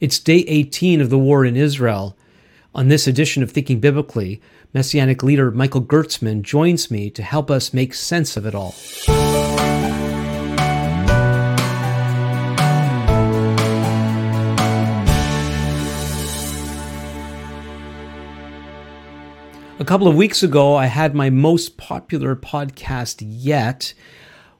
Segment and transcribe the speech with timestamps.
[0.00, 2.16] It's day 18 of the war in Israel.
[2.74, 4.40] On this edition of Thinking Biblically,
[4.72, 8.74] Messianic leader Michael Gertsman joins me to help us make sense of it all.
[19.78, 23.92] A couple of weeks ago, I had my most popular podcast yet,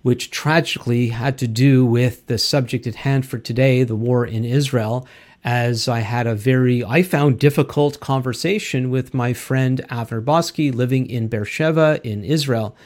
[0.03, 4.45] which tragically had to do with the subject at hand for today, the war in
[4.45, 5.07] Israel,
[5.43, 11.09] as I had a very, I found difficult conversation with my friend Avner Boskey living
[11.09, 12.77] in Beersheba in Israel.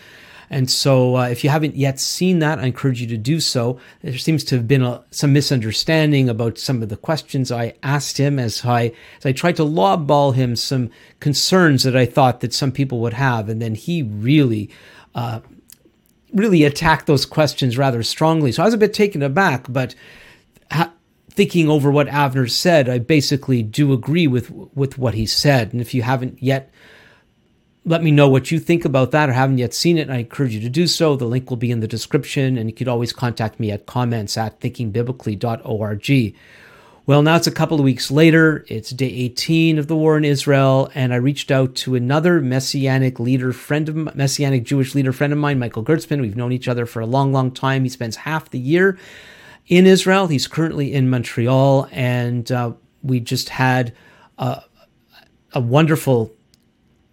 [0.50, 3.80] And so, uh, if you haven't yet seen that, I encourage you to do so.
[4.02, 8.18] There seems to have been a, some misunderstanding about some of the questions I asked
[8.18, 12.52] him as I as I tried to lobball him some concerns that I thought that
[12.52, 14.70] some people would have, and then he really.
[15.14, 15.40] Uh,
[16.32, 18.50] really attacked those questions rather strongly.
[18.50, 19.94] So I was a bit taken aback, but
[21.34, 25.72] thinking over what Avner said, I basically do agree with with what he said.
[25.72, 26.72] And if you haven't yet
[27.86, 30.08] let me know what you think about that or haven't yet seen it.
[30.08, 31.16] I encourage you to do so.
[31.16, 34.38] The link will be in the description, and you could always contact me at comments
[34.38, 36.34] at thinkingbiblically.org.
[37.06, 38.64] Well, now it's a couple of weeks later.
[38.68, 43.20] It's day 18 of the war in Israel, and I reached out to another messianic
[43.20, 46.22] leader, friend of messianic Jewish leader, friend of mine, Michael Gertsman.
[46.22, 47.84] We've known each other for a long, long time.
[47.84, 48.96] He spends half the year
[49.66, 50.26] in Israel.
[50.26, 53.94] He's currently in Montreal, and uh, we just had
[54.38, 54.62] a,
[55.52, 56.34] a wonderful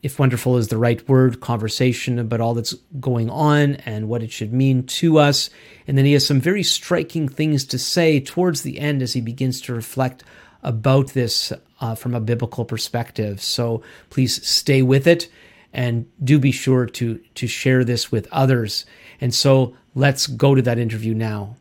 [0.02, 4.31] if wonderful is the right word, conversation about all that's going on and what it
[4.31, 5.49] should mean to us.
[5.88, 9.22] And then he has some very striking things to say towards the end as he
[9.22, 10.23] begins to reflect
[10.63, 13.41] about this uh, from a biblical perspective.
[13.41, 15.29] So please stay with it
[15.73, 18.85] and do be sure to to share this with others.
[19.19, 21.55] And so let's go to that interview now.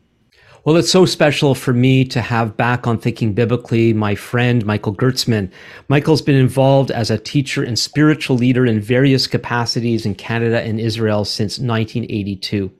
[0.63, 4.95] Well, it's so special for me to have back on Thinking Biblically my friend Michael
[4.95, 5.49] Gertsman.
[5.87, 10.79] Michael's been involved as a teacher and spiritual leader in various capacities in Canada and
[10.79, 12.71] Israel since 1982.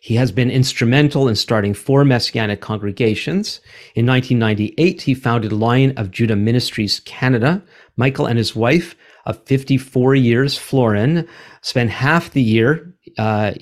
[0.00, 3.60] He has been instrumental in starting four messianic congregations.
[3.94, 7.62] In 1998, he founded Lion of Judah Ministries Canada.
[7.96, 11.28] Michael and his wife of 54 years, Florin,
[11.62, 13.52] spent half the year uh,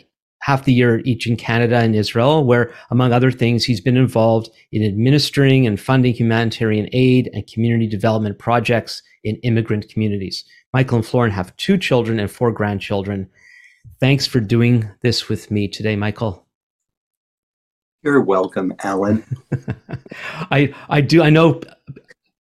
[0.49, 4.49] half the year each in Canada and Israel, where, among other things, he's been involved
[4.73, 10.47] in administering and funding humanitarian aid and community development projects in immigrant communities.
[10.73, 13.29] Michael and Florin have two children and four grandchildren.
[14.01, 16.47] Thanks for doing this with me today, Michael.
[18.03, 19.23] You're welcome, Alan.
[20.51, 21.61] I I do I know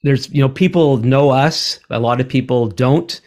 [0.02, 3.20] there's you know people know us, a lot of people don't.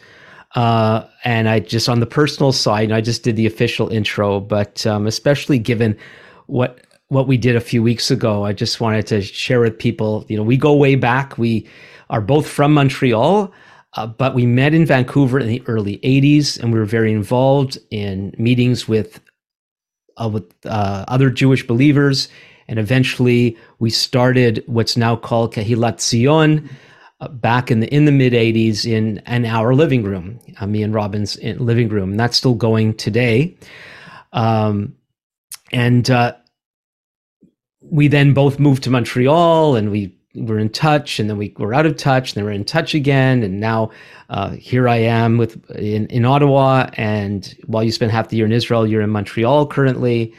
[0.54, 4.86] Uh, and I just on the personal side, I just did the official intro, but
[4.86, 5.96] um, especially given
[6.46, 10.24] what what we did a few weeks ago, I just wanted to share with people.
[10.28, 11.36] You know, we go way back.
[11.38, 11.68] We
[12.10, 13.52] are both from Montreal,
[13.94, 17.78] uh, but we met in Vancouver in the early '80s, and we were very involved
[17.90, 19.20] in meetings with
[20.16, 22.28] uh, with uh, other Jewish believers.
[22.68, 26.70] And eventually, we started what's now called Kehilat Zion,
[27.28, 30.94] back in the in the mid 80s in an our living room uh, me and
[30.94, 32.12] robin's living room.
[32.12, 33.56] And that's still going today.
[34.32, 34.96] Um,
[35.72, 36.34] and uh,
[37.80, 41.74] we then both moved to montreal and we were in touch and then we were
[41.74, 43.42] out of touch and then we're in touch again.
[43.42, 43.90] And now
[44.30, 46.88] uh, here i am with in, in ottawa.
[46.94, 50.34] And while you spent half the year in israel you're in montreal currently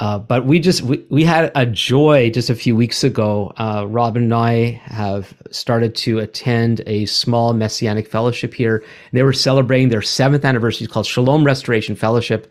[0.00, 3.52] uh, but we just we, we had a joy just a few weeks ago.
[3.58, 8.82] Uh, Robin and I have started to attend a small messianic fellowship here.
[9.12, 10.86] They were celebrating their seventh anniversary.
[10.86, 12.50] It's called Shalom Restoration Fellowship,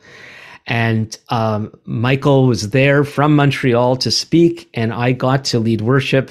[0.68, 6.30] and um, Michael was there from Montreal to speak, and I got to lead worship.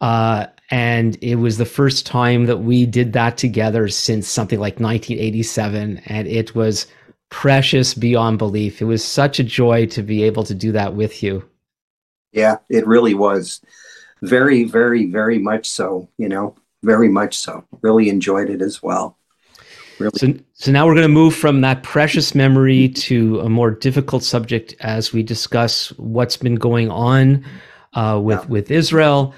[0.00, 4.80] Uh, and it was the first time that we did that together since something like
[4.80, 6.88] 1987, and it was
[7.34, 8.80] precious beyond belief.
[8.80, 11.44] It was such a joy to be able to do that with you.
[12.30, 13.60] Yeah, it really was.
[14.22, 16.54] Very, very, very much so, you know,
[16.84, 17.64] very much so.
[17.82, 19.18] Really enjoyed it as well.
[19.98, 20.16] Really.
[20.16, 24.22] So, so now we're going to move from that precious memory to a more difficult
[24.22, 27.44] subject as we discuss what's been going on
[27.94, 28.46] uh, with yeah.
[28.46, 29.34] with Israel.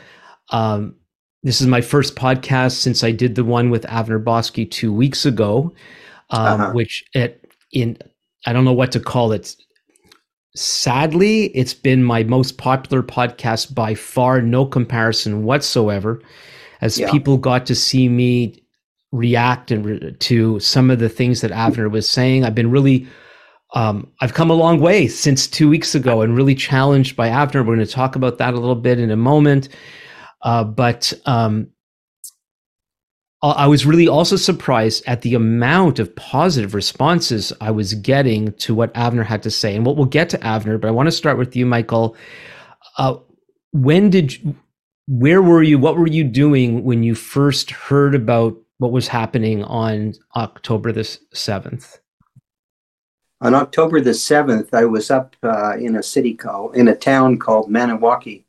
[0.50, 0.96] Um,
[1.42, 5.24] this is my first podcast since I did the one with Avner Boskey two weeks
[5.24, 5.72] ago,
[6.28, 6.72] um, uh-huh.
[6.72, 7.45] which it
[7.76, 7.98] in
[8.46, 9.54] I don't know what to call it.
[10.54, 16.22] Sadly, it's been my most popular podcast by far, no comparison whatsoever.
[16.80, 17.10] As yeah.
[17.10, 18.62] people got to see me
[19.12, 23.06] react and re- to some of the things that Avner was saying, I've been really,
[23.74, 27.66] um, I've come a long way since two weeks ago and really challenged by Avner.
[27.66, 29.68] We're going to talk about that a little bit in a moment.
[30.42, 31.68] Uh, but um,
[33.50, 38.74] I was really also surprised at the amount of positive responses I was getting to
[38.74, 39.76] what Avner had to say.
[39.76, 42.16] And what we'll get to Avner, but I want to start with you, Michael.
[42.96, 43.16] Uh,
[43.72, 44.56] when did
[45.06, 45.78] where were you?
[45.78, 51.02] What were you doing when you first heard about what was happening on October the
[51.02, 51.98] 7th?
[53.40, 57.38] On October the 7th, I was up uh, in a city called, in a town
[57.38, 58.44] called Maniwaki,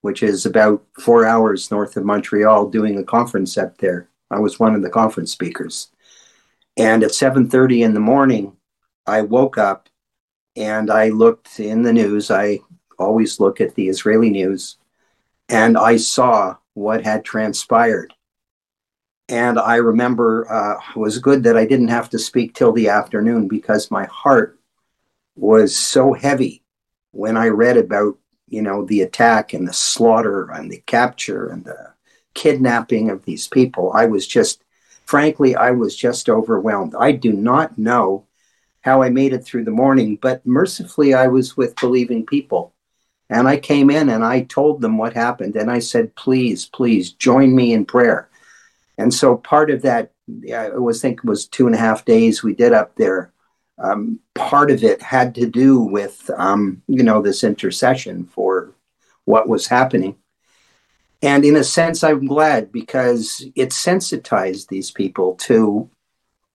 [0.00, 4.08] which is about four hours north of Montreal, doing a conference up there.
[4.32, 5.88] I was one of the conference speakers.
[6.76, 8.56] And at 7:30 in the morning,
[9.06, 9.88] I woke up
[10.56, 12.30] and I looked in the news.
[12.30, 12.60] I
[12.98, 14.78] always look at the Israeli news
[15.48, 18.14] and I saw what had transpired.
[19.28, 22.88] And I remember uh, it was good that I didn't have to speak till the
[22.88, 24.58] afternoon because my heart
[25.36, 26.62] was so heavy
[27.12, 28.18] when I read about,
[28.48, 31.92] you know, the attack and the slaughter and the capture and the
[32.34, 33.92] kidnapping of these people.
[33.94, 34.62] I was just,
[35.04, 36.94] frankly, I was just overwhelmed.
[36.94, 38.26] I do not know
[38.82, 42.72] how I made it through the morning, but mercifully, I was with believing people.
[43.30, 45.56] And I came in and I told them what happened.
[45.56, 48.28] And I said, please, please join me in prayer.
[48.98, 50.12] And so part of that,
[50.54, 53.32] I was think it was two and a half days we did up there.
[53.78, 58.74] Um, part of it had to do with, um, you know, this intercession for
[59.24, 60.16] what was happening.
[61.22, 65.88] And in a sense, I'm glad because it sensitized these people to,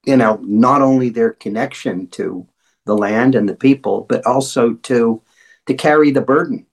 [0.05, 2.47] you know, not only their connection to
[2.85, 5.21] the land and the people, but also to
[5.67, 6.65] to carry the burden,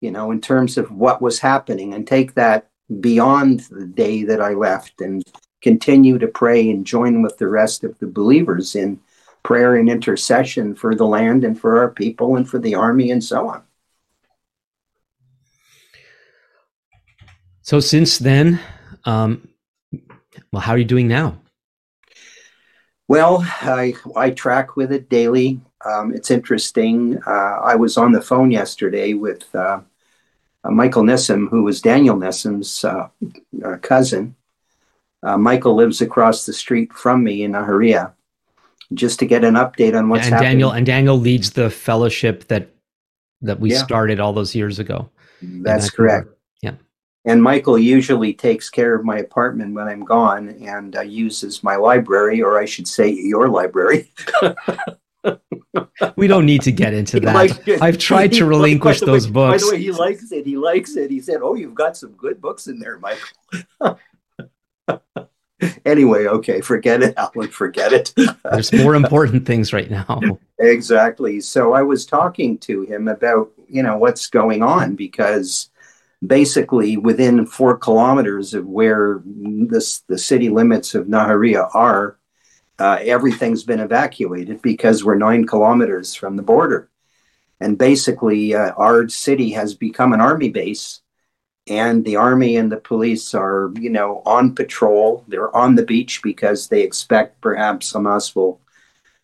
[0.00, 2.68] you know, in terms of what was happening and take that
[3.00, 5.24] beyond the day that I left and
[5.60, 9.00] continue to pray and join with the rest of the believers in
[9.42, 13.22] prayer and intercession for the land and for our people and for the army and
[13.22, 13.62] so on.
[17.68, 18.58] So since then,
[19.04, 19.46] um,
[20.50, 21.38] well, how are you doing now?
[23.08, 25.60] Well, I, I track with it daily.
[25.84, 27.18] Um, it's interesting.
[27.26, 29.82] Uh, I was on the phone yesterday with uh,
[30.64, 33.08] uh, Michael Nissim, who was Daniel Nissim's uh,
[33.62, 34.34] uh, cousin.
[35.22, 38.14] Uh, Michael lives across the street from me in Nahariya,
[38.94, 40.52] just to get an update on what's and happening.
[40.52, 42.70] Daniel and Daniel leads the fellowship that
[43.42, 43.84] that we yeah.
[43.84, 45.10] started all those years ago.
[45.42, 46.28] That's correct.
[47.24, 51.76] And Michael usually takes care of my apartment when I'm gone and uh, uses my
[51.76, 54.12] library, or I should say, your library.
[56.16, 57.80] we don't need to get into that.
[57.82, 59.64] I've tried to relinquish those way, books.
[59.64, 60.46] By the way, he likes it.
[60.46, 61.10] He likes it.
[61.10, 63.98] He said, "Oh, you've got some good books in there, Michael."
[65.84, 67.48] anyway, okay, forget it, Alan.
[67.48, 68.14] Forget it.
[68.44, 70.20] There's more important things right now.
[70.58, 71.40] Exactly.
[71.40, 75.70] So I was talking to him about you know what's going on because
[76.26, 82.18] basically within four kilometers of where this, the city limits of Nahariya are,
[82.78, 86.88] uh, everything's been evacuated because we're nine kilometers from the border.
[87.60, 91.00] And basically, uh, our city has become an army base,
[91.68, 95.24] and the army and the police are, you know, on patrol.
[95.26, 98.60] They're on the beach because they expect perhaps Hamas will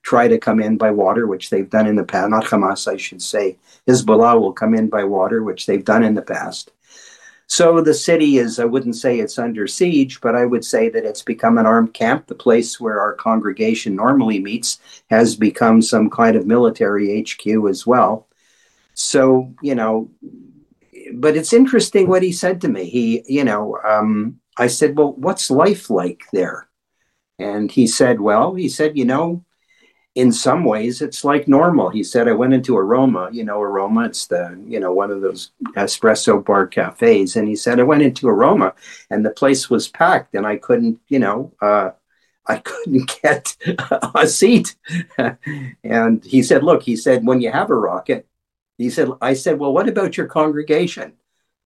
[0.02, 2.31] try to come in by water, which they've done in the past.
[2.31, 3.56] Not Hamas, I should say.
[3.88, 6.73] Hezbollah will come in by water, which they've done in the past.
[7.46, 11.04] So the city is, I wouldn't say it's under siege, but I would say that
[11.04, 12.26] it's become an armed camp.
[12.26, 14.80] The place where our congregation normally meets
[15.11, 18.26] has become some kind of military HQ as well.
[18.95, 20.11] So, you know,
[21.14, 22.85] but it's interesting what he said to me.
[22.85, 26.68] He, you know, um, I said, well, what's life like there?
[27.38, 29.43] And he said, well, he said, you know,
[30.14, 31.88] in some ways it's like normal.
[31.90, 35.21] He said i went into aroma you know aroma it's the you know one of
[35.21, 38.75] those espresso bar cafes and he said i went into aroma
[39.11, 41.90] and the place was packed and i couldn't you know uh,
[42.47, 43.56] i couldn't get
[44.14, 44.76] a seat.
[45.83, 48.26] And he said look he said when you have a rocket
[48.78, 51.12] he said i said well what about your congregation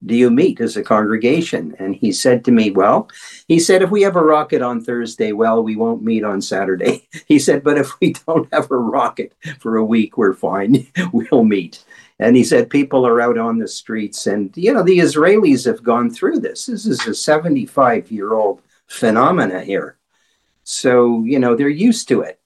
[0.05, 1.75] do you meet as a congregation?
[1.79, 3.09] And he said to me, Well,
[3.49, 7.09] he said, if we have a rocket on Thursday, well, we won't meet on Saturday.
[7.27, 10.87] He said, But if we don't have a rocket for a week, we're fine.
[11.13, 11.85] we'll meet.
[12.21, 14.27] And he said, People are out on the streets.
[14.27, 16.67] And, you know, the Israelis have gone through this.
[16.67, 19.97] This is a 75 year old phenomena here.
[20.63, 22.39] So, you know, they're used to it.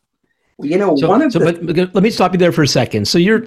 [0.59, 1.53] You know, so, one of so, the.
[1.53, 3.07] But, let me stop you there for a second.
[3.09, 3.47] So you're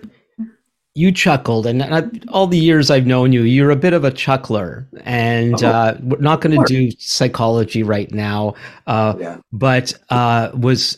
[0.95, 4.11] you chuckled, and I, all the years I've known you, you're a bit of a
[4.11, 4.87] chuckler.
[5.03, 8.55] And oh, uh, we're not going to do psychology right now.
[8.87, 9.37] Uh, yeah.
[9.51, 10.97] But uh, was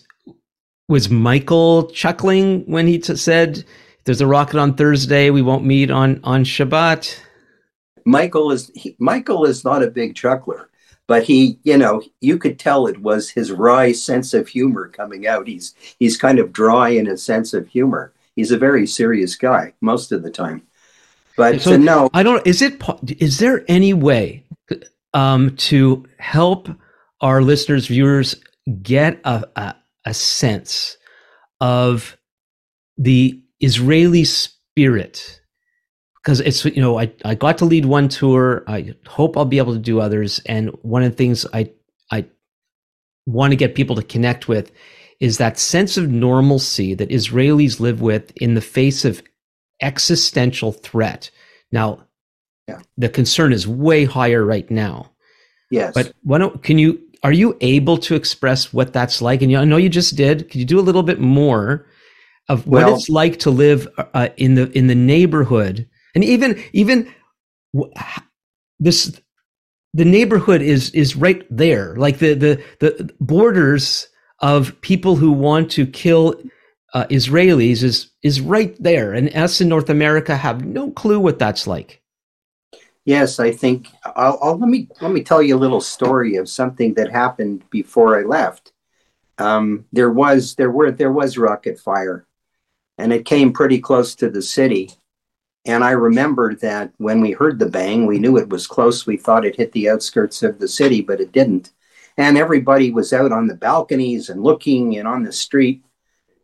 [0.87, 3.65] was Michael chuckling when he t- said,
[4.05, 5.31] "There's a rocket on Thursday.
[5.31, 7.19] We won't meet on on Shabbat"?
[8.05, 10.69] Michael is he, Michael is not a big chuckler,
[11.07, 15.25] but he, you know, you could tell it was his wry sense of humor coming
[15.25, 15.47] out.
[15.47, 18.13] He's he's kind of dry in his sense of humor.
[18.37, 20.61] He's a very serious guy most of the time.
[21.35, 22.45] But so, no, I don't.
[22.45, 22.81] Is it?
[23.19, 24.45] Is there any way
[25.15, 26.69] um, to help
[27.19, 28.35] our listeners, viewers,
[28.83, 29.75] get a, a,
[30.05, 30.97] a sense
[31.59, 32.15] of
[32.95, 35.41] the Israeli spirit?
[36.17, 38.63] Because it's you know I, I got to lead one tour.
[38.67, 40.41] I hope I'll be able to do others.
[40.45, 41.71] And one of the things I
[42.11, 42.25] I
[43.25, 44.71] want to get people to connect with
[45.19, 49.23] is that sense of normalcy that Israelis live with in the face of
[49.81, 51.29] existential threat.
[51.71, 52.03] Now,
[52.67, 52.81] yeah.
[52.97, 55.11] the concern is way higher right now.
[55.71, 55.93] Yes.
[55.93, 59.41] But why don't can you are you able to express what that's like?
[59.41, 60.49] And I know you just did.
[60.49, 61.87] Could you do a little bit more
[62.49, 66.61] of what well, it's like to live uh, in the in the neighborhood, and even
[66.73, 67.11] even
[68.79, 69.19] this
[69.93, 74.07] the neighborhood is is right there, like the the the borders
[74.39, 76.35] of people who want to kill
[76.93, 81.39] uh, Israelis is is right there, and us in North America have no clue what
[81.39, 82.01] that's like.
[83.05, 86.49] Yes, I think I'll, I'll, let me let me tell you a little story of
[86.49, 88.73] something that happened before I left.
[89.37, 92.25] Um, there was there were there was rocket fire,
[92.97, 94.91] and it came pretty close to the city.
[95.65, 99.05] And I remember that when we heard the bang, we knew it was close.
[99.05, 101.71] We thought it hit the outskirts of the city, but it didn't.
[102.17, 105.83] And everybody was out on the balconies and looking and on the street.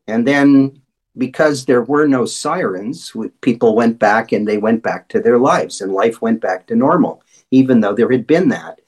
[0.07, 0.81] And then
[1.17, 5.81] because there were no sirens, people went back and they went back to their lives
[5.81, 8.81] and life went back to normal, even though there had been that.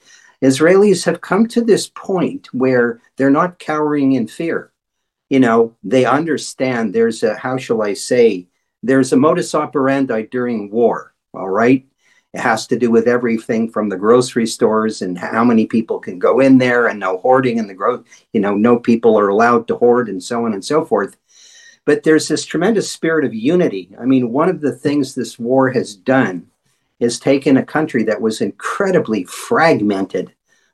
[0.44, 4.72] Israelis have come to this point where they're not cowering in fear.
[5.30, 8.48] You know, they understand there's a, how shall I say,
[8.84, 11.86] there's a modus operandi during war, all right?
[12.36, 16.20] It has to do with everything from the grocery stores and how many people can
[16.20, 19.70] go in there and no hoarding in the growth, you know, no people are allowed
[19.70, 21.16] to hoard and so on and so forth.
[21.86, 23.96] But there's this tremendous spirit of unity.
[23.98, 26.48] I mean, one of the things this war has done
[27.00, 30.34] is taken a country that was incredibly fragmented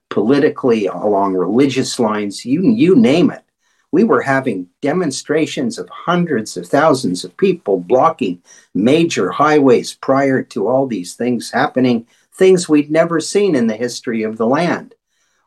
[0.09, 3.43] politically along religious lines, you, you name it.
[3.91, 8.41] We were having demonstrations of hundreds of thousands of people blocking
[8.73, 14.23] major highways prior to all these things happening, things we'd never seen in the history
[14.23, 14.95] of the land.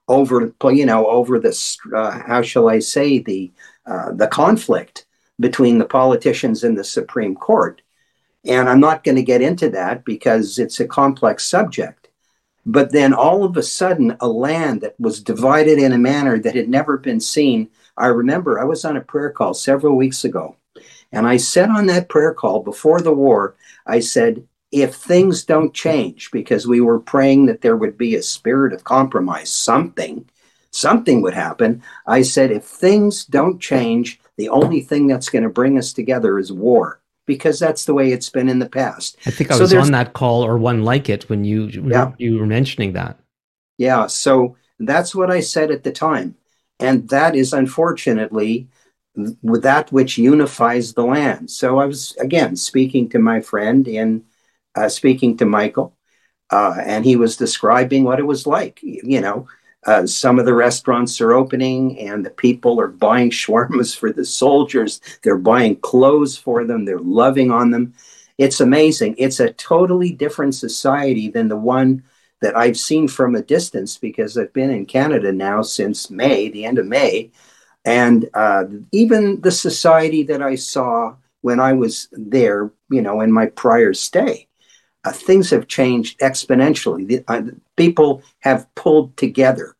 [0.06, 3.50] Over, you know, over this, uh, how shall I say, the
[3.86, 5.06] uh, the conflict
[5.40, 7.82] between the politicians and the Supreme Court.
[8.44, 12.08] And I'm not going to get into that because it's a complex subject.
[12.66, 16.54] But then all of a sudden, a land that was divided in a manner that
[16.54, 17.68] had never been seen.
[17.96, 20.56] I remember I was on a prayer call several weeks ago,
[21.12, 25.72] and I said on that prayer call before the war, I said, if things don't
[25.72, 30.28] change, because we were praying that there would be a spirit of compromise, something,
[30.72, 31.82] something would happen.
[32.06, 36.38] I said, if things don't change, the only thing that's going to bring us together
[36.40, 39.16] is war because that's the way it's been in the past.
[39.24, 42.12] I think I so was on that call or one like it when you yeah.
[42.18, 43.18] you were mentioning that.
[43.78, 46.34] Yeah, so that's what I said at the time.
[46.80, 48.68] And that is unfortunately
[49.16, 51.50] that which unifies the land.
[51.50, 54.24] So I was again speaking to my friend and
[54.74, 55.96] uh, speaking to Michael,
[56.50, 58.80] uh, and he was describing what it was like.
[58.82, 59.46] You know,
[59.86, 64.24] uh, some of the restaurants are opening and the people are buying shawarmas for the
[64.24, 65.00] soldiers.
[65.22, 66.84] They're buying clothes for them.
[66.84, 67.94] They're loving on them.
[68.36, 69.14] It's amazing.
[69.16, 72.02] It's a totally different society than the one
[72.44, 76.66] that I've seen from a distance because I've been in Canada now since May, the
[76.66, 77.30] end of May.
[77.86, 83.32] And uh, even the society that I saw when I was there, you know, in
[83.32, 84.46] my prior stay,
[85.04, 87.08] uh, things have changed exponentially.
[87.08, 87.42] The, uh,
[87.78, 89.74] people have pulled together.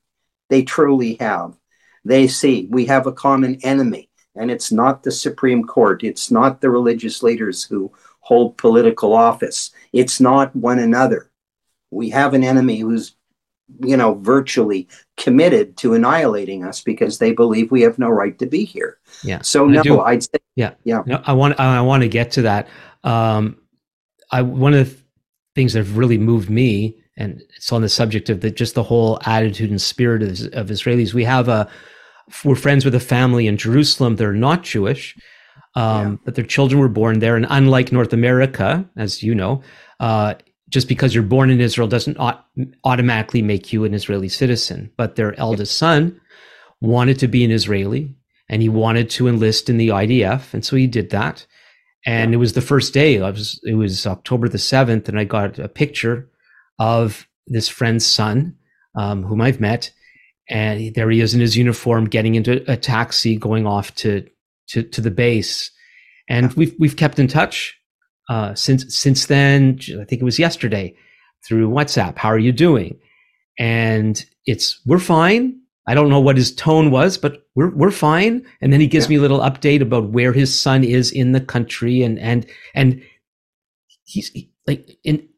[0.49, 1.59] They truly have.
[2.03, 6.03] They see we have a common enemy, and it's not the Supreme Court.
[6.03, 9.71] It's not the religious leaders who hold political office.
[9.93, 11.31] It's not one another.
[11.95, 13.15] We have an enemy who's,
[13.81, 18.47] you know, virtually committed to annihilating us because they believe we have no right to
[18.47, 18.99] be here.
[19.23, 19.41] Yeah.
[19.43, 20.39] So no, do, I'd say.
[20.57, 20.75] Yeah.
[20.85, 21.03] Yeah.
[21.07, 21.59] No, I want.
[21.59, 22.69] I want to get to that.
[23.05, 23.59] Um,
[24.31, 24.97] I one of the
[25.55, 28.83] things that have really moved me, and it's on the subject of the just the
[28.83, 31.15] whole attitude and spirit of, of Israelis.
[31.15, 31.69] We have a
[32.45, 34.17] we're friends with a family in Jerusalem.
[34.17, 35.17] They're not Jewish,
[35.75, 36.17] um, yeah.
[36.25, 37.37] but their children were born there.
[37.37, 39.63] And unlike North America, as you know,
[40.01, 40.35] uh,
[40.75, 42.19] just because you're born in Israel doesn't
[42.83, 44.91] automatically make you an Israeli citizen.
[44.97, 46.21] But their eldest son
[46.81, 48.13] wanted to be an Israeli,
[48.49, 51.47] and he wanted to enlist in the IDF, and so he did that.
[52.05, 52.35] And yeah.
[52.35, 53.21] it was the first day.
[53.21, 56.29] I was it was October the seventh, and I got a picture
[56.81, 58.57] of this friend's son,
[58.97, 59.93] um, whom I've met,
[60.51, 64.29] and there he is in his uniform, getting into a taxi, going off to
[64.71, 65.71] to, to the base,
[66.29, 67.79] and we've we've kept in touch
[68.29, 69.79] uh, since since then.
[70.01, 70.95] I think it was yesterday
[71.47, 72.17] through WhatsApp.
[72.19, 72.99] How are you doing?
[73.59, 75.61] And it's we're fine.
[75.87, 78.45] I don't know what his tone was, but we're we're fine.
[78.61, 79.11] And then he gives yeah.
[79.11, 83.03] me a little update about where his son is in the country, and and and
[84.05, 84.31] he's
[84.67, 85.29] like in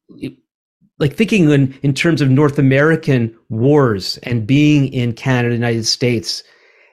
[0.99, 6.43] like thinking in in terms of North American wars and being in Canada, United States,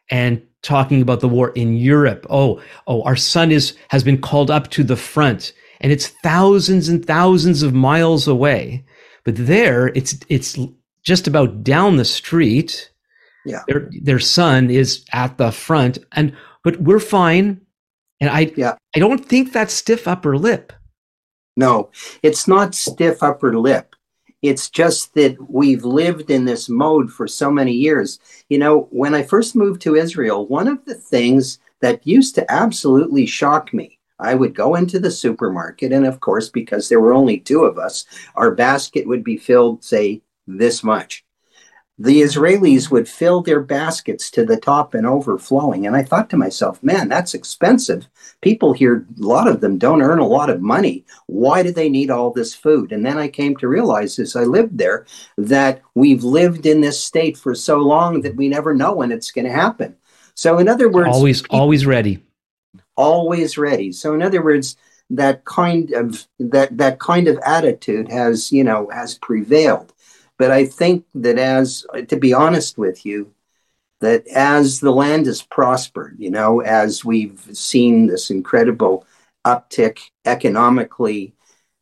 [0.10, 2.26] and talking about the war in Europe.
[2.30, 6.90] Oh, oh, our son is has been called up to the front, and it's thousands
[6.90, 8.84] and thousands of miles away.
[9.24, 10.58] But there, it's it's
[11.04, 12.90] just about down the street
[13.46, 13.64] yeah.
[13.68, 17.62] Their their son is at the front and but we're fine.
[18.20, 18.76] And I yeah.
[18.96, 20.74] I don't think that's stiff upper lip.
[21.56, 21.92] No,
[22.24, 23.96] it's not stiff upper lip.
[24.42, 28.20] It's just that we've lived in this mode for so many years.
[28.50, 32.52] You know, when I first moved to Israel, one of the things that used to
[32.52, 37.14] absolutely shock me, I would go into the supermarket, and of course, because there were
[37.14, 38.06] only two of us,
[38.36, 41.26] our basket would be filled, say, this much
[42.00, 45.86] the Israelis would fill their baskets to the top and overflowing.
[45.86, 48.08] And I thought to myself, man, that's expensive.
[48.42, 51.06] People here, a lot of them don't earn a lot of money.
[51.28, 52.92] Why do they need all this food?
[52.92, 55.06] And then I came to realize as I lived there
[55.38, 59.32] that we've lived in this state for so long that we never know when it's
[59.32, 59.96] going to happen.
[60.34, 62.24] So, in other words, always, people, always ready.
[62.96, 63.92] Always ready.
[63.92, 64.78] So, in other words,
[65.10, 69.94] that kind of that that kind of attitude has you know has prevailed
[70.38, 73.34] but I think that as, to be honest with you,
[74.02, 79.06] that as the land has prospered, you know, as we've seen this incredible
[79.46, 81.34] uptick economically,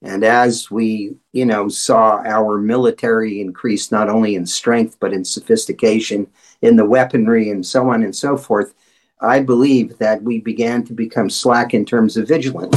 [0.03, 5.23] and as we, you know, saw our military increase not only in strength, but in
[5.23, 6.27] sophistication,
[6.61, 8.73] in the weaponry, and so on and so forth,
[9.21, 12.75] I believe that we began to become slack in terms of vigilance.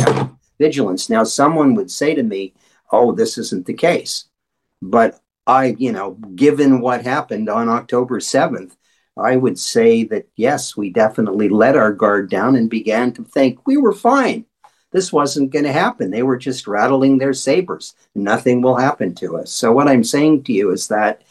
[0.59, 1.11] Vigilance.
[1.11, 2.54] Now, someone would say to me,
[2.92, 4.26] "Oh, this isn't the case,"
[4.83, 8.76] but I, you know, given what happened on October 7th,
[9.16, 13.66] I would say that yes, we definitely let our guard down and began to think
[13.66, 14.44] we were fine.
[14.92, 16.11] This wasn't going to happen.
[16.11, 17.94] They were just rattling their sabers.
[18.14, 19.50] Nothing will happen to us.
[19.50, 21.22] So what I'm saying to you is that,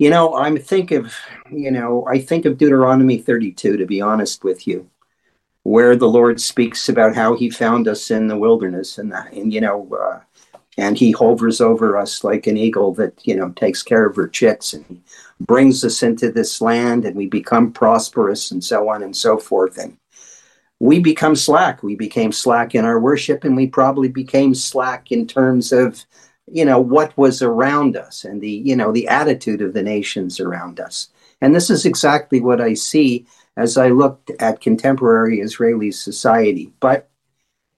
[0.00, 1.14] you know, I'm think of,
[1.52, 4.88] you know, I think of Deuteronomy 32 to be honest with you,
[5.64, 9.60] where the Lord speaks about how He found us in the wilderness and, and you
[9.60, 10.20] know, uh,
[10.78, 14.28] and he hovers over us like an eagle that you know takes care of her
[14.28, 15.02] chicks and he
[15.40, 19.76] brings us into this land and we become prosperous and so on and so forth.
[19.76, 19.98] And
[20.78, 21.82] we become slack.
[21.82, 26.04] We became slack in our worship and we probably became slack in terms of
[26.50, 30.40] you know what was around us and the you know the attitude of the nations
[30.40, 31.08] around us
[31.40, 37.10] and this is exactly what i see as i looked at contemporary israeli society but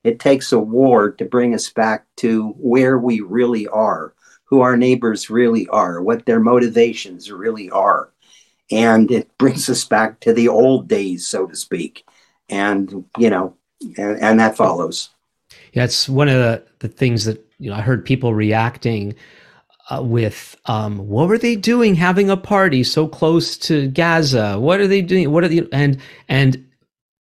[0.05, 4.77] it takes a war to bring us back to where we really are, who our
[4.77, 8.13] neighbors really are, what their motivations really are.
[8.71, 12.05] And it brings us back to the old days, so to speak.
[12.49, 13.57] And, you know,
[13.97, 15.11] and, and that follows.
[15.73, 19.15] Yeah, it's one of the, the things that, you know, I heard people reacting
[19.89, 24.59] uh, with um, what were they doing having a party so close to Gaza?
[24.59, 25.31] What are they doing?
[25.31, 25.99] What are the and
[26.29, 26.67] and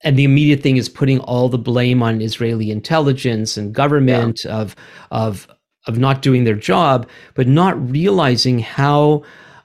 [0.02, 4.58] and the immediate thing is putting all the blame on Israeli intelligence and government yeah.
[4.58, 4.76] of
[5.10, 5.48] of
[5.88, 9.24] of not doing their job, but not realizing how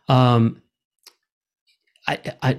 [0.09, 0.63] um,
[2.07, 2.57] I, I,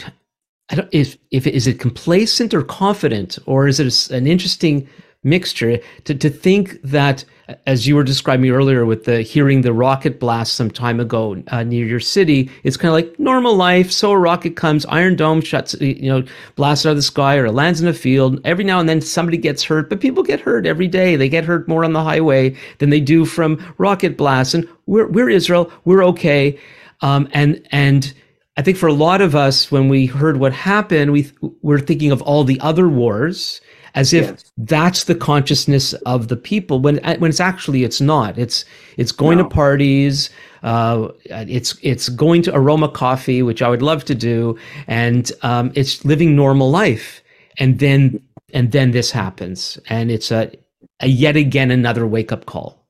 [0.69, 4.89] I don't if if is it complacent or confident or is it an interesting
[5.23, 7.23] mixture to to think that
[7.65, 11.63] as you were describing earlier with the hearing the rocket blast some time ago uh,
[11.63, 13.91] near your city, it's kind of like normal life.
[13.91, 16.23] So a rocket comes, Iron Dome shuts, you know,
[16.55, 18.39] blasts out of the sky or it lands in a field.
[18.45, 21.15] Every now and then somebody gets hurt, but people get hurt every day.
[21.15, 24.53] They get hurt more on the highway than they do from rocket blasts.
[24.53, 25.71] And we're, we're Israel.
[25.85, 26.59] We're okay.
[27.01, 28.13] Um, and, and,
[28.57, 31.31] I think for a lot of us, when we heard what happened, we
[31.61, 33.61] we're thinking of all the other wars
[33.95, 34.51] as if yes.
[34.57, 38.65] that's the consciousness of the people when when it's actually it's not it's
[38.97, 39.43] it's going no.
[39.43, 40.29] to parties
[40.63, 45.71] uh, it's it's going to aroma coffee which i would love to do and um,
[45.75, 47.21] it's living normal life
[47.57, 48.21] and then
[48.53, 50.51] and then this happens and it's a,
[50.99, 52.85] a yet again another wake up call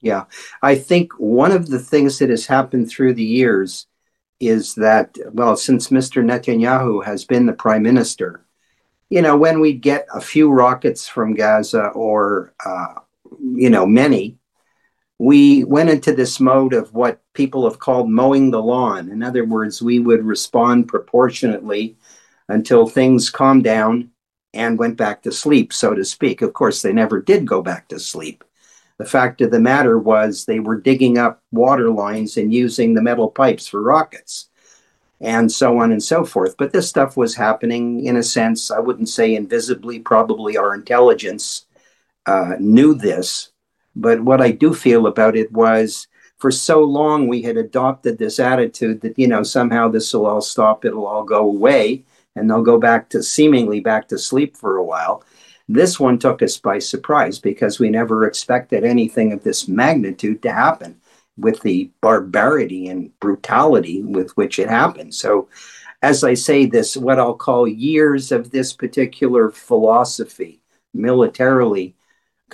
[0.00, 0.24] yeah
[0.62, 3.86] i think one of the things that has happened through the years
[4.40, 8.44] is that well since mr netanyahu has been the prime minister
[9.10, 12.94] you know, when we get a few rockets from Gaza or, uh,
[13.40, 14.38] you know, many,
[15.18, 19.10] we went into this mode of what people have called mowing the lawn.
[19.10, 21.96] In other words, we would respond proportionately
[22.48, 24.10] until things calmed down
[24.54, 26.40] and went back to sleep, so to speak.
[26.40, 28.44] Of course, they never did go back to sleep.
[28.98, 33.02] The fact of the matter was they were digging up water lines and using the
[33.02, 34.47] metal pipes for rockets
[35.20, 36.56] and so on and so forth.
[36.56, 41.66] But this stuff was happening in a sense, I wouldn't say invisibly, probably our intelligence
[42.26, 43.50] uh, knew this.
[43.96, 48.38] But what I do feel about it was for so long we had adopted this
[48.38, 52.04] attitude that, you know, somehow this will all stop, it'll all go away,
[52.36, 55.24] and they'll go back to seemingly back to sleep for a while.
[55.68, 60.52] This one took us by surprise because we never expected anything of this magnitude to
[60.52, 61.00] happen
[61.38, 65.14] with the barbarity and brutality with which it happened.
[65.14, 65.48] So,
[66.02, 70.62] as I say this, what I'll call years of this particular philosophy
[70.94, 71.96] militarily,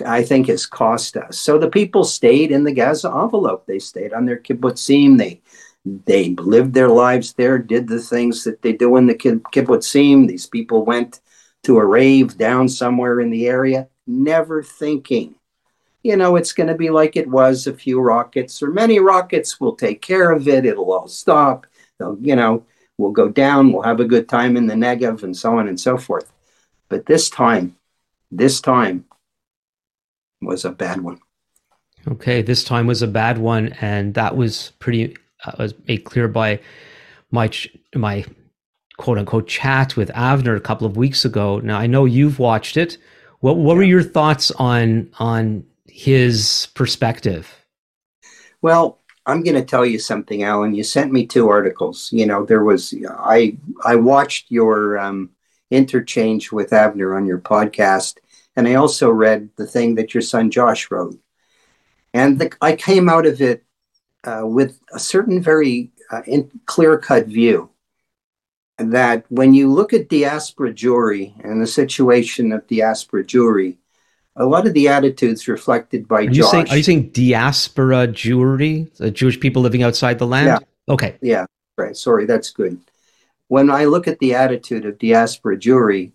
[0.05, 1.39] I think has cost us.
[1.39, 3.65] So the people stayed in the Gaza envelope.
[3.65, 5.17] They stayed on their kibbutzim.
[5.17, 5.41] They
[5.85, 10.27] they lived their lives there, did the things that they do in the kibbutzim.
[10.27, 11.19] These people went
[11.63, 15.35] to a rave down somewhere in the area, never thinking
[16.05, 19.59] you know, it's going to be like it was a few rockets or many rockets.
[19.59, 20.63] We'll take care of it.
[20.63, 21.65] It'll all stop.
[21.97, 22.63] They'll, you know,
[22.99, 23.71] we'll go down.
[23.71, 26.31] We'll have a good time in the Negev and so on and so forth.
[26.89, 27.75] But this time,
[28.29, 29.05] this time
[30.43, 31.21] was a bad one.
[32.07, 36.27] Okay, this time was a bad one, and that was pretty uh, was made clear
[36.27, 36.59] by
[37.31, 38.23] my ch- my
[38.97, 41.57] quote unquote chat with Avner a couple of weeks ago.
[41.61, 42.99] Now I know you've watched it.
[43.39, 43.77] What what yeah.
[43.77, 47.65] were your thoughts on on his perspective?
[48.61, 50.75] Well, I'm going to tell you something, Alan.
[50.75, 52.09] You sent me two articles.
[52.11, 55.29] You know, there was I I watched your um,
[55.71, 58.17] interchange with Avner on your podcast,
[58.57, 61.17] and I also read the thing that your son Josh wrote,
[62.13, 63.63] and the, I came out of it
[64.25, 66.23] uh, with a certain very uh,
[66.65, 67.69] clear cut view
[68.77, 73.77] that when you look at diaspora Jewry and the situation of diaspora Jewry,
[74.35, 76.35] a lot of the attitudes reflected by are Josh.
[76.35, 80.47] You saying, are you saying diaspora Jewry, the Jewish people living outside the land?
[80.47, 80.93] Yeah.
[80.93, 81.15] Okay.
[81.21, 81.45] Yeah,
[81.77, 81.95] right.
[81.95, 82.79] Sorry, that's good.
[83.47, 86.11] When I look at the attitude of diaspora Jewry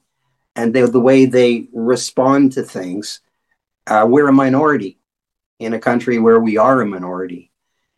[0.56, 3.20] and the, the way they respond to things,
[3.86, 4.98] uh, we're a minority
[5.58, 7.50] in a country where we are a minority.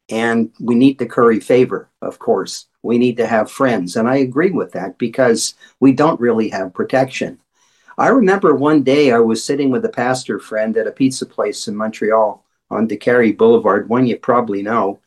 [0.08, 2.66] And we need to curry favor, of course.
[2.82, 3.96] We need to have friends.
[3.96, 7.38] And I agree with that because we don't really have protection.
[7.98, 11.68] I remember one day I was sitting with a pastor friend at a pizza place
[11.68, 15.00] in Montreal on Décarie Boulevard, one you probably know.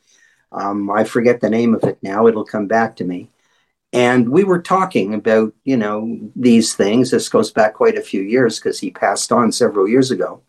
[0.52, 3.30] Um, I forget the name of it now, it'll come back to me.
[3.92, 7.10] And we were talking about, you know, these things.
[7.10, 10.42] This goes back quite a few years because he passed on several years ago.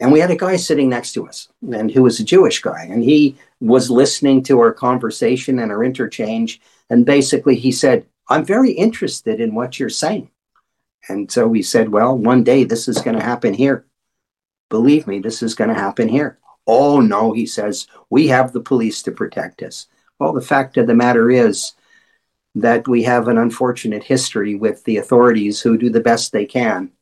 [0.00, 2.84] And we had a guy sitting next to us, and who was a Jewish guy,
[2.84, 6.58] and he was listening to our conversation and our interchange.
[6.88, 10.29] And basically, he said, "I'm very interested in what you're saying."
[11.10, 13.84] And so we said, well, one day this is going to happen here.
[14.68, 16.38] Believe me, this is going to happen here.
[16.68, 19.88] Oh, no, he says, we have the police to protect us.
[20.20, 21.72] Well, the fact of the matter is
[22.54, 26.92] that we have an unfortunate history with the authorities who do the best they can.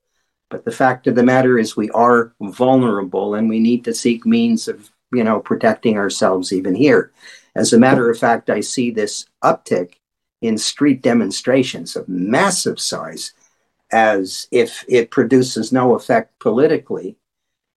[0.49, 4.25] But the fact of the matter is we are vulnerable and we need to seek
[4.25, 7.13] means of, you know, protecting ourselves even here.
[7.55, 9.97] As a matter of fact, I see this uptick
[10.41, 13.35] in street demonstrations of massive size
[13.91, 17.17] as if it produces no effect politically,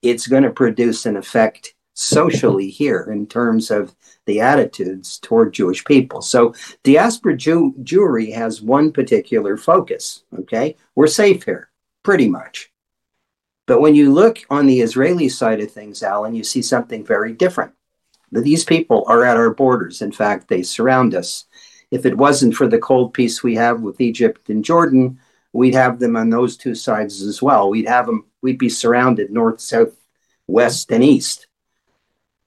[0.02, 3.95] it's going to produce an effect socially here in terms of
[4.26, 6.21] the attitudes toward Jewish people.
[6.21, 10.24] So diaspora Jew- Jewry has one particular focus.
[10.39, 11.69] Okay, we're safe here,
[12.04, 12.71] pretty much.
[13.67, 17.34] But when you look on the Israeli side of things, Alan, you see something very
[17.34, 17.74] different.
[18.32, 20.02] These people are at our borders.
[20.02, 21.45] In fact, they surround us.
[21.91, 25.19] If it wasn't for the cold peace we have with Egypt and Jordan,
[25.53, 27.69] we'd have them on those two sides as well.
[27.69, 29.95] We'd have them, we'd be surrounded north, south,
[30.47, 31.47] west, and east.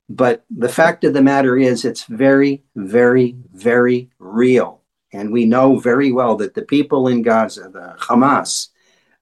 [0.09, 4.83] But the fact of the matter is, it's very, very, very real.
[5.13, 8.69] And we know very well that the people in Gaza, the Hamas,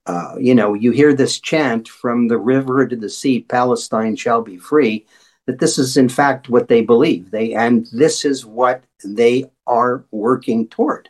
[0.07, 4.43] uh, you know, you hear this chant from the river to the sea, Palestine shall
[4.43, 5.07] be free,
[5.47, 7.31] that this is in fact what they believe.
[7.31, 11.09] They and this is what they are working toward.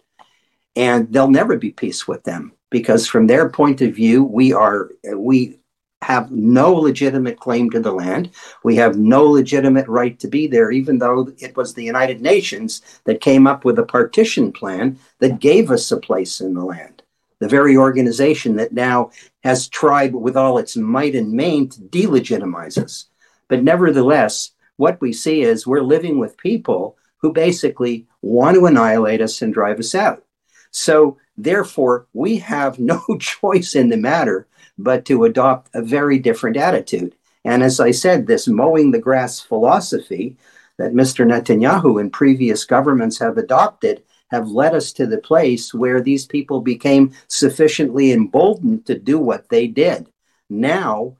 [0.76, 4.90] And there'll never be peace with them because from their point of view, we are
[5.14, 5.58] we
[6.00, 8.30] have no legitimate claim to the land.
[8.64, 12.82] We have no legitimate right to be there, even though it was the United Nations
[13.04, 17.02] that came up with a partition plan that gave us a place in the land.
[17.38, 19.11] The very organization that now
[19.44, 23.06] has tried with all its might and main to delegitimize us.
[23.48, 29.20] But nevertheless, what we see is we're living with people who basically want to annihilate
[29.20, 30.24] us and drive us out.
[30.72, 34.47] So, therefore, we have no choice in the matter
[34.79, 37.14] but to adopt a very different attitude.
[37.45, 40.37] And as I said, this mowing the grass philosophy
[40.79, 41.27] that Mr.
[41.27, 46.61] Netanyahu and previous governments have adopted have led us to the place where these people
[46.61, 50.09] became sufficiently emboldened to do what they did.
[50.49, 51.16] Now,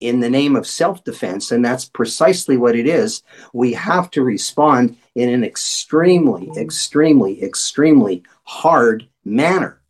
[0.00, 3.22] in the name of self defense, and that's precisely what it is,
[3.52, 9.80] we have to respond in an extremely, extremely, extremely hard manner.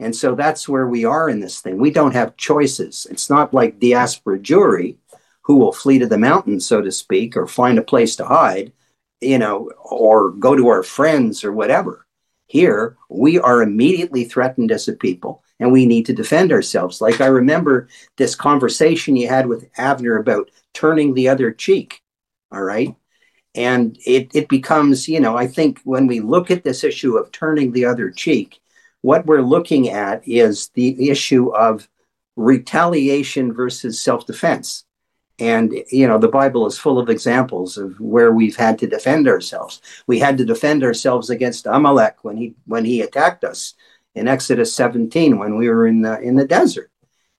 [0.00, 1.78] And so that's where we are in this thing.
[1.78, 3.06] We don't have choices.
[3.10, 4.96] It's not like diaspora Jewry,
[5.42, 8.72] who will flee to the mountains, so to speak, or find a place to hide,
[9.20, 12.06] you know, or go to our friends or whatever.
[12.46, 17.00] Here, we are immediately threatened as a people and we need to defend ourselves.
[17.00, 22.02] Like I remember this conversation you had with Avner about turning the other cheek.
[22.50, 22.94] All right.
[23.54, 27.32] And it, it becomes, you know, I think when we look at this issue of
[27.32, 28.60] turning the other cheek,
[29.02, 31.88] what we're looking at is the issue of
[32.36, 34.84] retaliation versus self defense.
[35.38, 39.26] And, you know, the Bible is full of examples of where we've had to defend
[39.26, 39.80] ourselves.
[40.06, 43.74] We had to defend ourselves against Amalek when he when he attacked us
[44.14, 46.90] in Exodus 17 when we were in the in the desert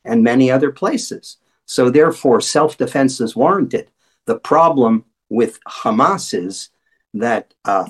[0.03, 1.37] and many other places.
[1.65, 3.89] So therefore self-defense is warranted.
[4.25, 6.69] The problem with Hamas is
[7.15, 7.85] that uh,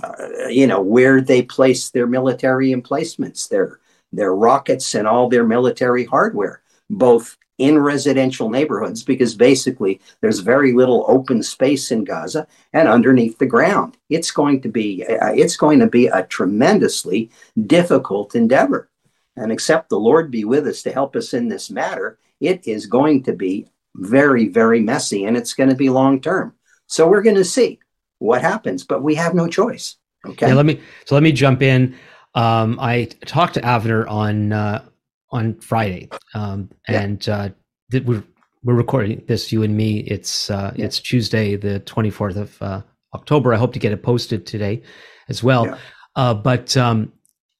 [0.49, 3.79] you know where they place their military emplacements, their
[4.12, 10.73] their rockets and all their military hardware, both in residential neighborhoods, because basically there's very
[10.73, 13.97] little open space in Gaza and underneath the ground.
[14.10, 17.29] It's going to be uh, it's going to be a tremendously
[17.67, 18.89] difficult endeavor.
[19.36, 22.86] And except the Lord be with us to help us in this matter, it is
[22.86, 26.53] going to be very, very messy and it's going to be long term.
[26.87, 27.79] So we're going to see
[28.19, 29.97] what happens, but we have no choice.
[30.25, 30.47] Okay.
[30.47, 31.95] Yeah, let me so let me jump in.
[32.35, 34.85] Um, I talked to Avner on uh,
[35.31, 37.01] on Friday, um, yeah.
[37.01, 37.49] and uh,
[37.91, 38.23] th- we're
[38.63, 39.51] we're recording this.
[39.51, 39.99] You and me.
[39.99, 40.85] It's uh, yeah.
[40.85, 42.81] it's Tuesday, the twenty fourth of uh,
[43.13, 43.53] October.
[43.53, 44.81] I hope to get it posted today
[45.29, 45.67] as well.
[45.67, 45.77] Yeah.
[46.15, 47.11] Uh, but um,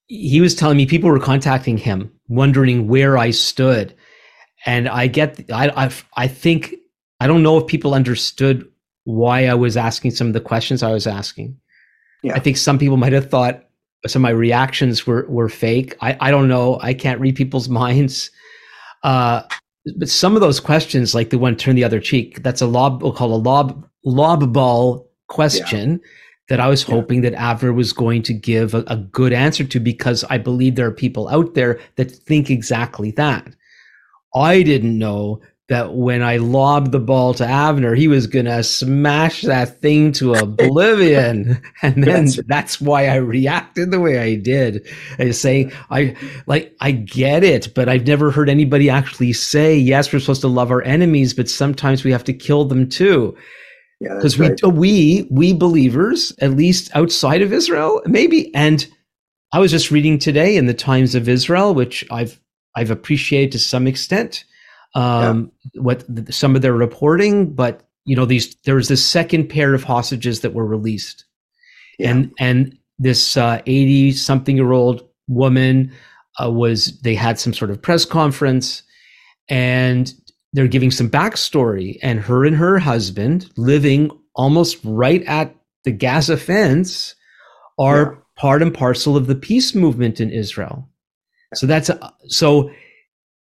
[0.08, 3.94] he was telling me people were contacting him, wondering where I stood,
[4.66, 5.52] and I get.
[5.52, 6.76] I I, I think
[7.20, 8.70] I don't know if people understood
[9.06, 11.58] why I was asking some of the questions I was asking.
[12.22, 12.36] Yeah.
[12.36, 13.66] I think some people might have thought
[14.08, 15.96] some of my reactions were were fake.
[16.02, 16.80] I, I don't know.
[16.82, 18.32] I can't read people's minds.
[19.04, 19.44] Uh,
[19.98, 23.04] but some of those questions, like the one turn the other cheek, that's a lob
[23.04, 26.10] we'll call a lob lob ball question yeah.
[26.50, 27.32] that I was hoping yeah.
[27.32, 30.88] that Avner was going to give a, a good answer to because I believe there
[30.88, 33.48] are people out there that think exactly that.
[34.36, 35.42] I didn't know
[35.74, 40.12] that when I lobbed the ball to Avner, he was going to smash that thing
[40.14, 41.60] to oblivion.
[41.82, 44.88] and then that's, that's, why I reacted the way I did.
[45.18, 50.14] I say, I like, I get it, but I've never heard anybody actually say, yes,
[50.14, 53.36] we're supposed to love our enemies, but sometimes we have to kill them too.
[54.00, 54.74] Because yeah, we, right.
[54.76, 58.54] we, we believers, at least outside of Israel, maybe.
[58.54, 58.88] And
[59.52, 62.40] I was just reading today in the Times of Israel, which I've,
[62.76, 64.46] I've appreciated to some extent
[64.96, 65.82] um, yeah.
[65.82, 69.84] what some of their reporting, but you know, these there was this second pair of
[69.84, 71.26] hostages that were released,
[71.98, 72.12] yeah.
[72.12, 75.92] and and this eighty uh, something year old woman
[76.42, 78.84] uh, was they had some sort of press conference,
[79.50, 80.14] and
[80.54, 86.38] they're giving some backstory, and her and her husband living almost right at the Gaza
[86.38, 87.16] fence
[87.80, 88.20] are yeah.
[88.36, 90.88] part and parcel of the peace movement in Israel.
[91.56, 92.72] So that's a, so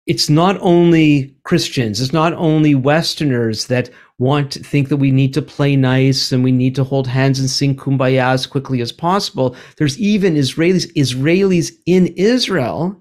[0.07, 3.89] it's not only Christians, it's not only Westerners that
[4.19, 7.39] want to think that we need to play nice and we need to hold hands
[7.39, 9.55] and sing kumbaya as quickly as possible.
[9.77, 12.99] There's even Israelis, Israelis in Israel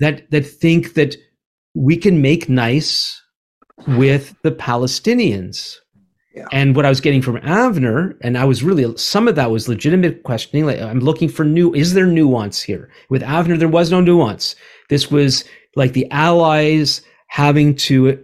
[0.00, 1.14] that, that think that
[1.74, 3.22] we can make nice
[3.86, 5.76] with the Palestinians.
[6.34, 6.46] Yeah.
[6.52, 9.68] And what I was getting from Avner, and I was really some of that was
[9.68, 10.64] legitimate questioning.
[10.64, 11.74] Like I'm looking for new.
[11.74, 12.88] Is there nuance here?
[13.08, 14.54] With Avner, there was no nuance.
[14.90, 15.44] This was
[15.76, 18.22] like the Allies having to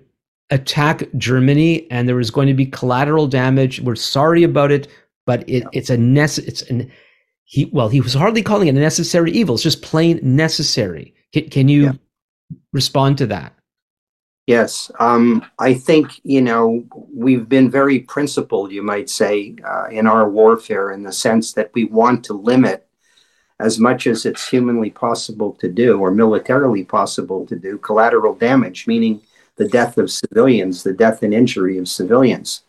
[0.50, 3.80] attack Germany, and there was going to be collateral damage.
[3.80, 4.88] We're sorry about it,
[5.24, 6.90] but it, it's a nece- It's an
[7.44, 7.66] he.
[7.66, 9.54] Well, he was hardly calling it a necessary evil.
[9.54, 11.14] It's just plain necessary.
[11.32, 11.92] Can, can you yeah.
[12.72, 13.52] respond to that?
[14.46, 20.06] Yes, um, I think you know we've been very principled, you might say, uh, in
[20.06, 22.85] our warfare, in the sense that we want to limit
[23.58, 28.86] as much as it's humanly possible to do or militarily possible to do collateral damage,
[28.86, 29.20] meaning
[29.56, 32.62] the death of civilians, the death and injury of civilians.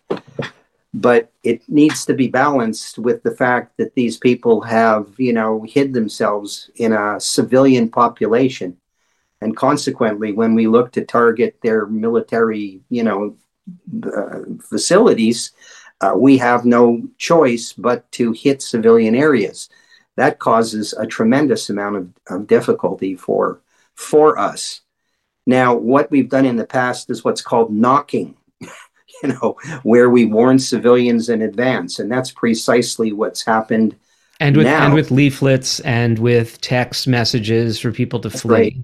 [0.93, 5.63] but it needs to be balanced with the fact that these people have, you know,
[5.67, 8.77] hid themselves in a civilian population.
[9.41, 13.35] And consequently, when we look to target their military, you know,
[14.11, 15.51] uh, facilities,
[16.01, 19.69] uh, we have no choice but to hit civilian areas.
[20.17, 23.61] That causes a tremendous amount of, of difficulty for
[23.95, 24.81] for us.
[25.45, 28.35] Now, what we've done in the past is what's called knocking
[29.23, 31.99] you know, where we warn civilians in advance.
[31.99, 33.95] And that's precisely what's happened.
[34.39, 34.85] And with now.
[34.85, 38.51] and with leaflets and with text messages for people to flee.
[38.51, 38.77] Right.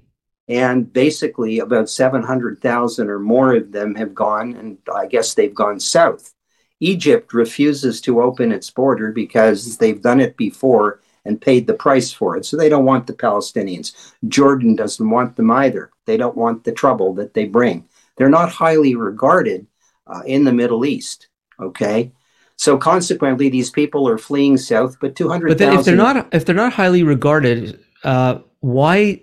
[0.46, 5.80] And basically, about 700,000 or more of them have gone, and I guess they've gone
[5.80, 6.34] south.
[6.80, 12.12] Egypt refuses to open its border because they've done it before and paid the price
[12.12, 12.44] for it.
[12.44, 14.12] So they don't want the Palestinians.
[14.28, 15.90] Jordan doesn't want them either.
[16.06, 17.88] They don't want the trouble that they bring.
[18.16, 19.66] They're not highly regarded
[20.06, 21.28] uh, in the Middle East.
[21.60, 22.12] Okay,
[22.56, 24.98] so consequently, these people are fleeing south.
[25.00, 25.48] But two hundred.
[25.48, 29.22] But then if they're not if they're not highly regarded, uh, why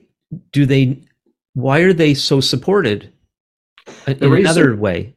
[0.51, 1.01] do they?
[1.53, 3.11] Why are they so supported?
[4.07, 5.15] In reason, another way.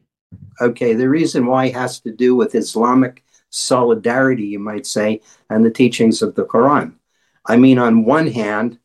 [0.61, 3.23] Okay, the reason why has to do with Islamic
[3.55, 6.93] solidarity, you might say, and the teachings of the Quran.
[7.45, 8.79] I mean, on one hand,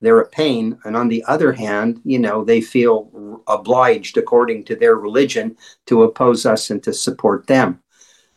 [0.00, 0.78] they're a pain.
[0.84, 6.02] And on the other hand, you know, they feel obliged, according to their religion, to
[6.02, 7.80] oppose us and to support them.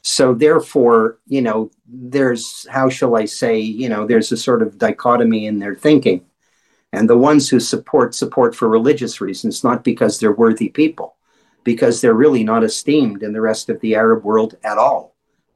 [0.02, 4.78] So therefore, you know, there's, how shall I say, you know, there's a sort of
[4.78, 6.25] dichotomy in their thinking.
[6.93, 11.17] And the ones who support, support for religious reasons, not because they're worthy people,
[11.63, 15.09] because they're really not esteemed in the rest of the Arab world at all.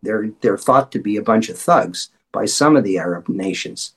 [0.04, 3.94] They're, they're thought to be a bunch of thugs by some of the Arab nations.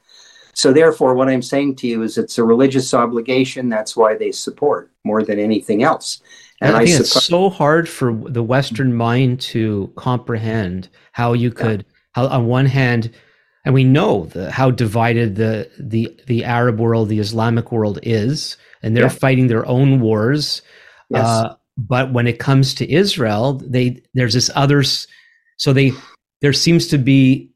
[0.54, 3.68] So, therefore, what I'm saying to you is it's a religious obligation.
[3.68, 6.22] That's why they support more than anything else.
[6.62, 11.50] And I, I think it's so hard for the Western mind to comprehend how you
[11.50, 11.94] could, yeah.
[12.12, 13.12] how on one hand,
[13.66, 18.56] and we know the, how divided the the the Arab world, the Islamic world is,
[18.82, 19.10] and they're yeah.
[19.10, 20.62] fighting their own wars.
[21.10, 21.26] Yes.
[21.26, 25.06] Uh, but when it comes to Israel, they there's this others.
[25.56, 25.92] So they
[26.40, 27.50] there seems to be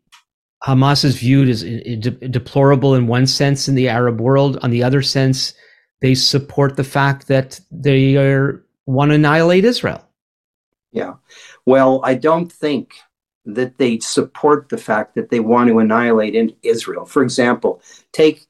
[0.65, 4.59] Hamas is viewed as eh, eh, deplorable in one sense in the Arab world.
[4.63, 5.55] On the other sense,
[6.01, 10.07] they support the fact that they are, want to annihilate Israel.
[10.93, 11.15] Yeah.
[11.65, 12.95] Well, I don't think
[13.47, 17.07] that they support the fact that they want to annihilate Israel.
[17.07, 17.81] For example,
[18.13, 18.47] take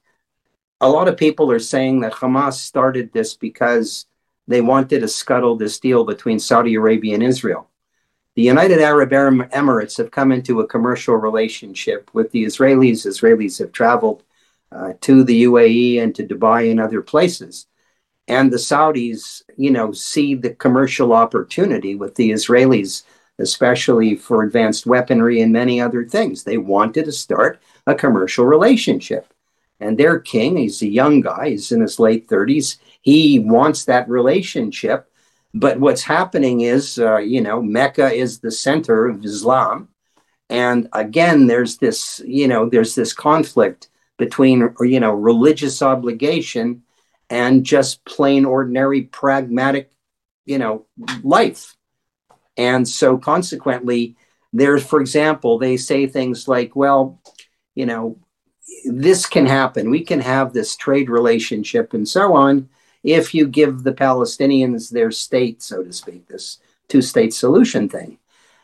[0.81, 4.05] a lot of people are saying that Hamas started this because
[4.47, 7.69] they wanted to scuttle this deal between Saudi Arabia and Israel.
[8.35, 13.05] The United Arab Emirates have come into a commercial relationship with the Israelis.
[13.05, 14.23] Israelis have traveled
[14.71, 17.67] uh, to the UAE and to Dubai and other places.
[18.29, 23.03] And the Saudis, you know, see the commercial opportunity with the Israelis,
[23.37, 26.45] especially for advanced weaponry and many other things.
[26.45, 29.33] They wanted to start a commercial relationship.
[29.81, 32.77] And their king, he's a young guy, he's in his late 30s.
[33.01, 35.10] He wants that relationship
[35.53, 39.89] but what's happening is, uh, you know, Mecca is the center of Islam.
[40.49, 46.83] And again, there's this, you know, there's this conflict between, you know, religious obligation
[47.29, 49.91] and just plain ordinary pragmatic,
[50.45, 50.85] you know,
[51.23, 51.75] life.
[52.57, 54.17] And so consequently,
[54.53, 57.21] there's, for example, they say things like, well,
[57.73, 58.19] you know,
[58.85, 59.89] this can happen.
[59.89, 62.69] We can have this trade relationship and so on
[63.03, 68.17] if you give the Palestinians their state, so to speak, this two state solution thing.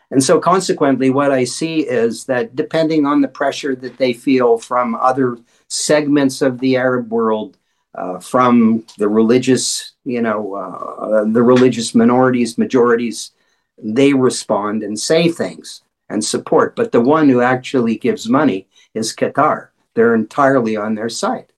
[0.10, 4.58] And so, consequently, what I see is that depending on the pressure that they feel
[4.58, 7.58] from other segments of the Arab world,
[7.95, 13.32] uh, from the religious, you know, uh, the religious minorities, majorities,
[13.78, 16.76] they respond and say things and support.
[16.76, 19.69] But the one who actually gives money is Qatar.
[19.93, 21.52] They're entirely on their side.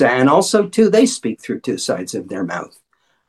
[0.00, 2.78] And also, too, they speak through two sides of their mouth.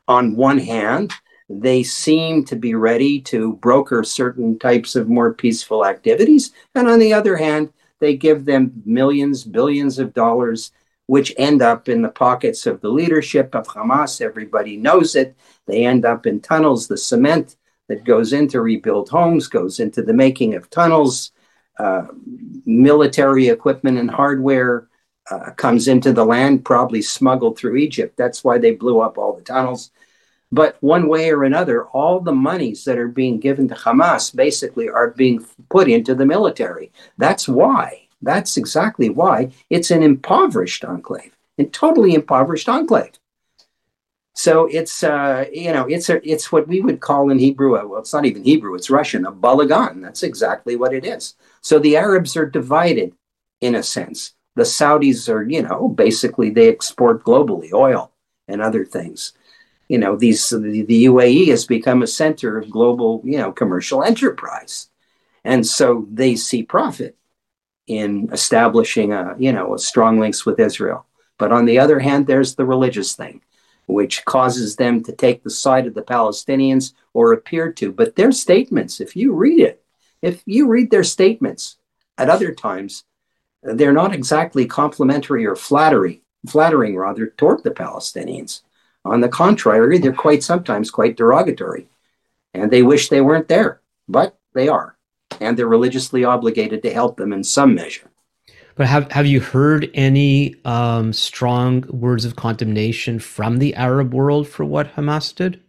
[0.06, 1.12] On one hand,
[1.48, 6.52] they seem to be ready to broker certain types of more peaceful activities.
[6.74, 10.72] And on the other hand, they give them millions, billions of dollars,
[11.06, 14.20] which end up in the pockets of the leadership of Hamas.
[14.20, 15.36] Everybody knows it.
[15.66, 16.88] They end up in tunnels.
[16.88, 17.56] The cement
[17.88, 21.32] that goes into rebuild homes goes into the making of tunnels,
[21.78, 22.06] uh,
[22.64, 24.88] military equipment and hardware
[25.30, 28.16] uh, comes into the land, probably smuggled through Egypt.
[28.16, 29.90] That's why they blew up all the tunnels.
[30.50, 34.88] But one way or another, all the monies that are being given to Hamas basically
[34.88, 36.92] are being put into the military.
[37.16, 38.08] That's why.
[38.20, 43.12] That's exactly why it's an impoverished enclave, a totally impoverished enclave.
[44.34, 47.76] So it's uh, you know it's a, it's what we would call in Hebrew.
[47.76, 49.26] Uh, well, it's not even Hebrew; it's Russian.
[49.26, 50.00] A balagan.
[50.02, 51.34] That's exactly what it is.
[51.60, 53.14] So the Arabs are divided,
[53.60, 54.34] in a sense.
[54.54, 58.12] The Saudis are, you know, basically they export globally oil
[58.48, 59.32] and other things.
[59.88, 64.02] You know, these the, the UAE has become a center of global, you know, commercial
[64.02, 64.88] enterprise,
[65.44, 67.16] and so they see profit
[67.86, 71.06] in establishing a, you know, a strong links with Israel.
[71.38, 73.42] But on the other hand, there's the religious thing
[73.86, 77.92] which causes them to take the side of the Palestinians or appear to.
[77.92, 79.82] But their statements, if you read it,
[80.22, 81.76] if you read their statements
[82.16, 83.04] at other times,
[83.62, 88.62] they're not exactly complimentary or flattery, flattering rather toward the Palestinians.
[89.04, 91.88] On the contrary, they're quite sometimes quite derogatory.
[92.54, 94.96] And they wish they weren't there, but they are.
[95.40, 98.10] And they're religiously obligated to help them in some measure.
[98.74, 104.48] But have have you heard any um, strong words of condemnation from the Arab world
[104.48, 105.60] for what Hamas did?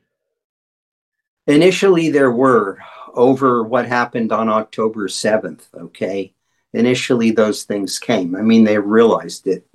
[1.48, 2.80] Initially, there were
[3.14, 5.66] over what happened on October 7th.
[5.74, 6.34] Okay.
[6.74, 8.36] Initially, those things came.
[8.36, 9.66] I mean, they realized it.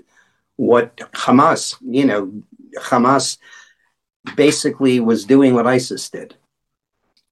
[0.56, 2.42] What Hamas, you know,
[2.78, 3.38] Hamas
[4.34, 6.34] basically was doing what ISIS did.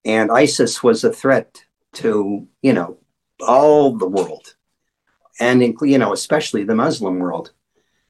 [0.04, 1.64] And ISIS was a threat
[1.94, 2.98] to, you know,
[3.40, 4.54] all the world
[5.38, 7.52] and you know especially the Muslim world.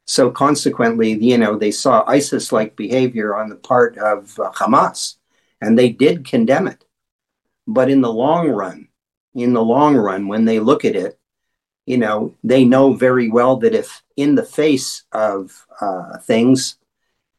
[0.06, 5.16] So consequently, you know they saw ISIS-like behavior on the part of uh, Hamas,
[5.60, 6.84] and they did condemn it.
[7.66, 8.88] But in the long run,
[9.34, 11.18] in the long run, when they look at it,
[11.86, 16.76] you know they know very well that if in the face of uh, things,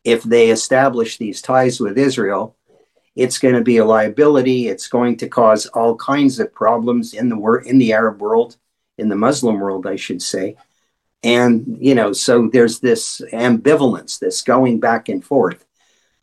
[0.03, 2.55] if they establish these ties with Israel,
[3.15, 4.67] it's going to be a liability.
[4.67, 8.57] It's going to cause all kinds of problems in the wor- in the Arab world
[8.97, 10.55] in the Muslim world, I should say.
[11.23, 15.65] And, you know, so there's this ambivalence, this going back and forth.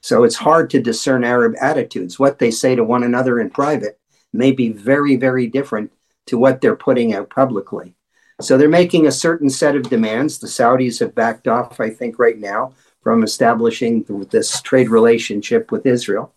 [0.01, 2.19] So it's hard to discern Arab attitudes.
[2.19, 3.99] What they say to one another in private
[4.33, 5.93] may be very, very different
[6.27, 7.95] to what they're putting out publicly.
[8.41, 10.39] So they're making a certain set of demands.
[10.39, 15.87] The Saudis have backed off, I think, right now from establishing this trade relationship with
[15.87, 16.33] Israel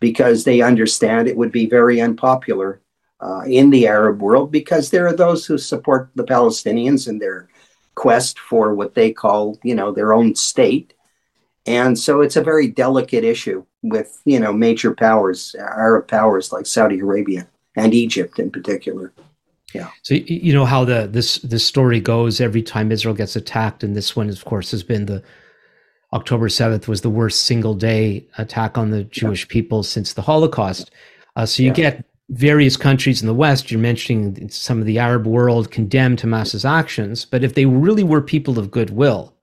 [0.00, 2.80] because they understand it would be very unpopular
[3.20, 7.48] uh, in the Arab world because there are those who support the Palestinians in their
[7.94, 10.94] quest for what they call, you know, their own state.
[11.66, 16.66] And so it's a very delicate issue with, you know, major powers, Arab powers like
[16.66, 19.12] Saudi Arabia and Egypt in particular.
[19.74, 19.90] Yeah.
[20.02, 23.94] So you know how the this this story goes every time Israel gets attacked, and
[23.94, 25.22] this one, of course, has been the
[26.12, 29.52] October seventh was the worst single day attack on the Jewish yeah.
[29.52, 30.90] people since the Holocaust.
[31.36, 31.74] Uh, so you yeah.
[31.74, 36.64] get various countries in the West, you're mentioning some of the Arab world condemned Hamas's
[36.64, 39.34] actions, but if they really were people of goodwill,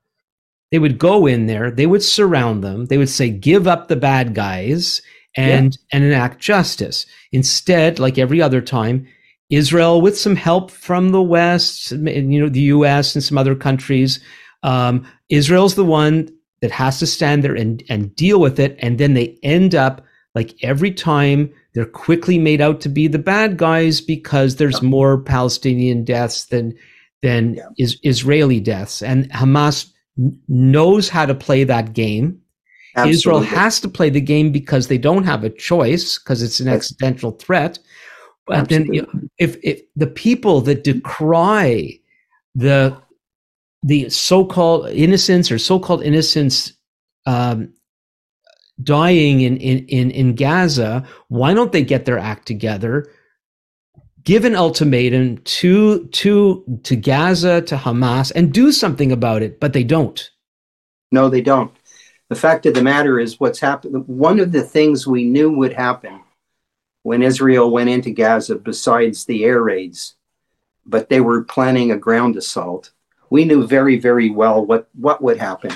[0.72, 3.96] they would go in there, they would surround them, they would say, give up the
[3.96, 5.02] bad guys
[5.36, 5.98] and yeah.
[5.98, 7.06] and enact justice.
[7.32, 9.08] Instead, like every other time,
[9.50, 14.20] Israel, with some help from the West, you know, the US and some other countries,
[14.64, 16.30] um, Israel's the one
[16.62, 18.76] that has to stand there and, and deal with it.
[18.80, 20.04] And then they end up
[20.36, 24.90] like every time they're quickly made out to be the bad guys because there's yeah.
[24.90, 26.76] more Palestinian deaths than
[27.22, 27.68] than yeah.
[27.78, 29.92] is Israeli deaths, and Hamas
[30.48, 32.40] knows how to play that game.
[32.96, 33.18] Absolutely.
[33.18, 36.68] Israel has to play the game because they don't have a choice because it's an
[36.68, 37.80] existential threat.
[38.48, 38.90] But then,
[39.38, 42.00] if if the people that decry
[42.54, 42.98] the
[43.84, 46.74] the so-called innocence or so-called innocence
[47.28, 47.72] um,
[48.82, 53.08] dying in, in, in, in Gaza, why don't they get their act together?
[54.24, 59.74] Give an ultimatum to to to Gaza, to Hamas, and do something about it, but
[59.74, 60.32] they don't.
[61.12, 61.72] No, they don't.
[62.30, 65.74] The fact of the matter is what's happened one of the things we knew would
[65.74, 66.22] happen
[67.06, 70.16] when Israel went into Gaza, besides the air raids,
[70.86, 72.92] but they were planning a ground assault.
[73.30, 75.72] We knew very, very well what, what would happen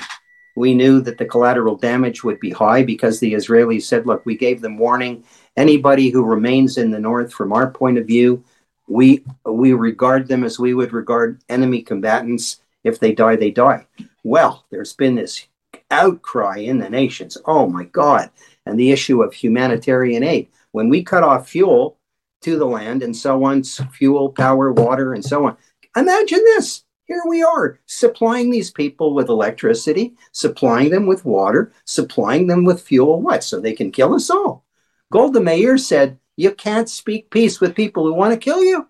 [0.60, 4.36] we knew that the collateral damage would be high because the Israelis said, look, we
[4.36, 5.24] gave them warning.
[5.56, 8.44] Anybody who remains in the north, from our point of view,
[8.86, 12.60] we we regard them as we would regard enemy combatants.
[12.82, 13.86] If they die, they die.
[14.24, 15.46] Well, there's been this
[15.90, 17.38] outcry in the nations.
[17.44, 18.30] Oh my God.
[18.66, 20.48] And the issue of humanitarian aid.
[20.72, 21.98] When we cut off fuel
[22.42, 25.56] to the land and so on, fuel, power, water, and so on.
[25.96, 32.46] Imagine this here we are supplying these people with electricity, supplying them with water, supplying
[32.46, 33.20] them with fuel.
[33.20, 33.42] What?
[33.42, 34.64] So they can kill us all.
[35.10, 38.86] Golda Meir said, You can't speak peace with people who want to kill you.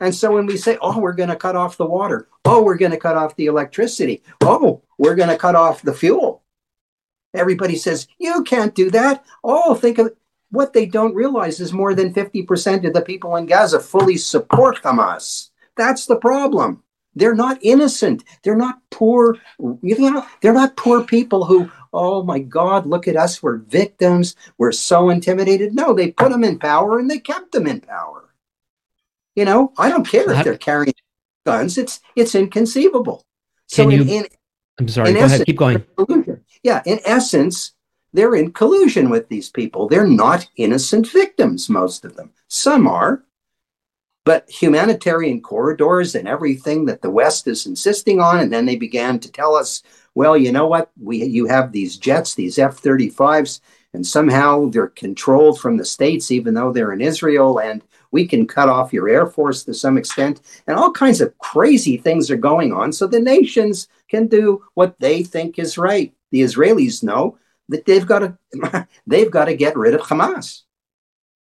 [0.00, 2.76] And so when we say, Oh, we're going to cut off the water, oh, we're
[2.76, 6.42] going to cut off the electricity, oh, we're going to cut off the fuel.
[7.34, 9.24] Everybody says, you can't do that.
[9.44, 10.12] Oh, think of
[10.54, 14.82] what they don't realize is more than 50% of the people in Gaza fully support
[14.82, 15.50] Hamas.
[15.76, 16.82] That's the problem.
[17.16, 18.24] They're not innocent.
[18.42, 19.36] They're not poor,
[19.82, 23.42] you know, they're not poor people who, oh my God, look at us.
[23.42, 24.34] We're victims.
[24.58, 25.74] We're so intimidated.
[25.74, 28.34] No, they put them in power and they kept them in power.
[29.36, 30.94] You know, I don't care if they're carrying
[31.44, 31.76] guns.
[31.76, 33.24] It's it's inconceivable.
[33.66, 34.26] So you, in, in,
[34.78, 35.84] I'm sorry, go essence, ahead, keep going.
[36.62, 37.72] Yeah, in essence,
[38.14, 39.88] they're in collusion with these people.
[39.88, 42.30] They're not innocent victims, most of them.
[42.48, 43.24] Some are,
[44.24, 49.18] but humanitarian corridors and everything that the West is insisting on, and then they began
[49.18, 49.82] to tell us,
[50.14, 50.92] well, you know what?
[50.98, 53.60] We you have these jets, these F-35s,
[53.92, 58.46] and somehow they're controlled from the states, even though they're in Israel, and we can
[58.46, 62.36] cut off your air force to some extent, and all kinds of crazy things are
[62.36, 62.92] going on.
[62.92, 66.14] So the nations can do what they think is right.
[66.30, 67.38] The Israelis know
[67.68, 70.62] that they've got to they've got to get rid of Hamas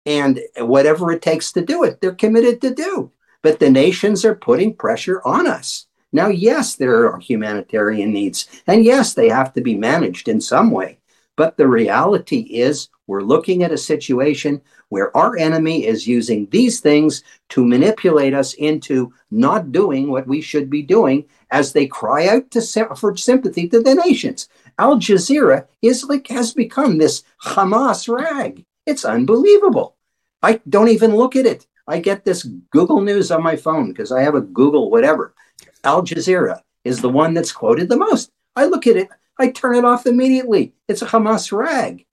[0.05, 3.11] and whatever it takes to do it, they're committed to do.
[3.41, 5.87] But the nations are putting pressure on us.
[6.11, 10.69] Now, yes, there are humanitarian needs, and yes, they have to be managed in some
[10.71, 10.99] way.
[11.35, 16.79] But the reality is, we're looking at a situation where our enemy is using these
[16.79, 22.27] things to manipulate us into not doing what we should be doing as they cry
[22.27, 22.61] out to,
[22.95, 24.49] for sympathy to the nations.
[24.79, 28.65] Al Jazeera is like has become this Hamas rag.
[28.87, 29.95] It's unbelievable.
[30.41, 31.67] I don't even look at it.
[31.87, 35.35] I get this Google News on my phone because I have a Google whatever.
[35.83, 38.31] Al Jazeera is the one that's quoted the most.
[38.55, 40.73] I look at it, I turn it off immediately.
[40.87, 42.05] It's a Hamas rag.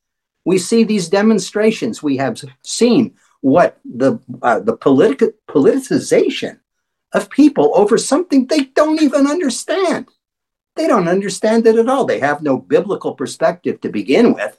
[0.45, 2.03] We see these demonstrations.
[2.03, 6.61] We have seen what the uh, the politic politicization
[7.13, 10.09] of people over something they don't even understand.
[10.77, 12.05] They don't understand it at all.
[12.05, 14.57] They have no biblical perspective to begin with.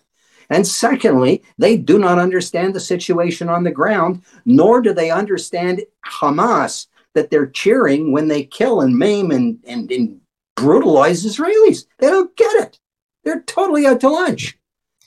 [0.50, 5.82] And secondly, they do not understand the situation on the ground, nor do they understand
[6.06, 10.20] Hamas that they're cheering when they kill and maim and, and, and
[10.56, 11.86] brutalize Israelis.
[12.00, 12.80] They don't get it.
[13.24, 14.58] They're totally out to lunch.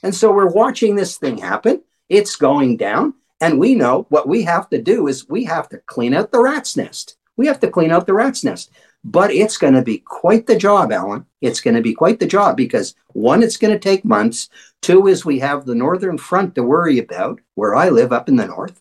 [0.02, 1.82] And so we're watching this thing happen.
[2.08, 3.14] It's going down.
[3.40, 6.40] And we know what we have to do is we have to clean out the
[6.40, 7.16] rat's nest.
[7.36, 8.70] We have to clean out the rat's nest.
[9.04, 11.26] But it's going to be quite the job, Alan.
[11.42, 14.48] It's going to be quite the job because one, it's going to take months.
[14.80, 18.36] Two is we have the Northern Front to worry about, where I live up in
[18.36, 18.80] the north.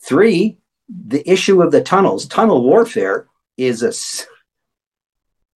[0.00, 0.58] Three,
[0.88, 2.26] the issue of the tunnels.
[2.26, 3.92] Tunnel warfare is a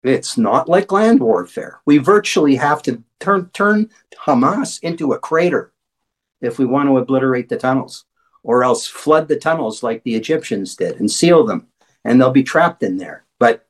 [0.02, 1.80] it's not like land warfare.
[1.86, 3.90] We virtually have to turn turn
[4.26, 5.72] Hamas into a crater
[6.42, 8.04] if we want to obliterate the tunnels,
[8.42, 11.68] or else flood the tunnels like the Egyptians did and seal them,
[12.04, 13.24] and they'll be trapped in there.
[13.38, 13.66] But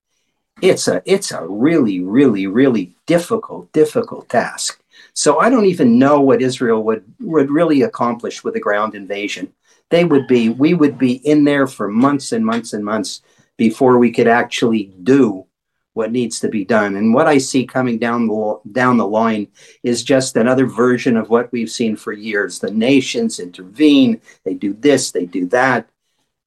[0.63, 4.81] it's a it's a really really really difficult difficult task.
[5.13, 9.53] So i don't even know what israel would would really accomplish with a ground invasion.
[9.91, 13.23] They would be we would be in there for months and months and months
[13.57, 15.47] before we could actually do
[15.93, 16.97] what needs to be done.
[16.97, 19.49] And what i see coming down the down the line
[19.83, 22.61] is just another version of what we've seen for years.
[22.61, 24.21] The nations intervene.
[24.45, 25.89] They do this they do that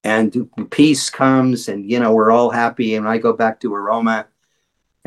[0.08, 4.26] and peace comes and you know we're all happy and i go back to aroma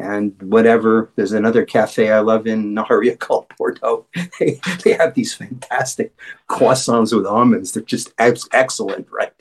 [0.01, 1.11] and whatever.
[1.15, 4.05] There's another cafe i love in Nahariya called porto.
[4.39, 6.13] They, they have these fantastic
[6.49, 7.71] croissants with almonds.
[7.71, 9.33] They're just ex- excellent right?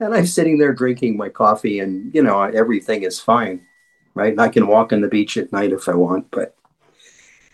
[0.00, 3.62] And i'm sitting there drinking my coffee and you know everything is fine
[4.14, 4.32] right?
[4.32, 6.56] And i can walk on the beach at night if i want but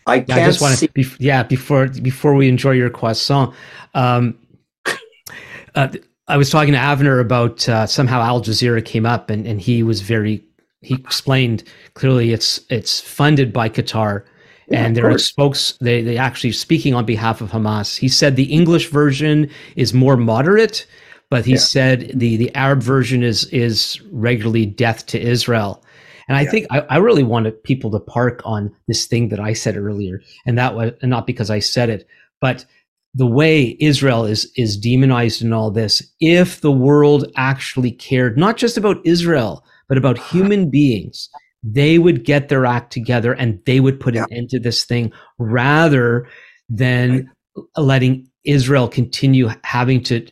[0.07, 3.55] i can't I just want to be, yeah before before we enjoy your croissant
[3.95, 4.39] um,
[5.75, 5.89] uh,
[6.29, 9.83] I was talking to Avner about uh, somehow Al Jazeera came up, and, and he
[9.83, 10.45] was very
[10.81, 11.65] he explained
[11.95, 14.25] clearly it's it's funded by Qatar,
[14.69, 17.99] yeah, and they're spokes they they actually speaking on behalf of Hamas.
[17.99, 20.87] He said the English version is more moderate,
[21.31, 21.59] but he yeah.
[21.59, 25.83] said the the Arab version is is regularly death to Israel.
[26.29, 26.51] And I yeah.
[26.51, 30.21] think I, I, really wanted people to park on this thing that I said earlier,
[30.45, 32.07] and that was and not because I said it,
[32.39, 32.67] but
[33.15, 38.57] the way Israel is is demonized in all this, if the world actually cared not
[38.57, 41.29] just about Israel, but about human beings,
[41.63, 44.25] they would get their act together and they would put yeah.
[44.25, 46.29] an end to this thing rather
[46.69, 47.67] than right.
[47.77, 50.27] letting Israel continue having to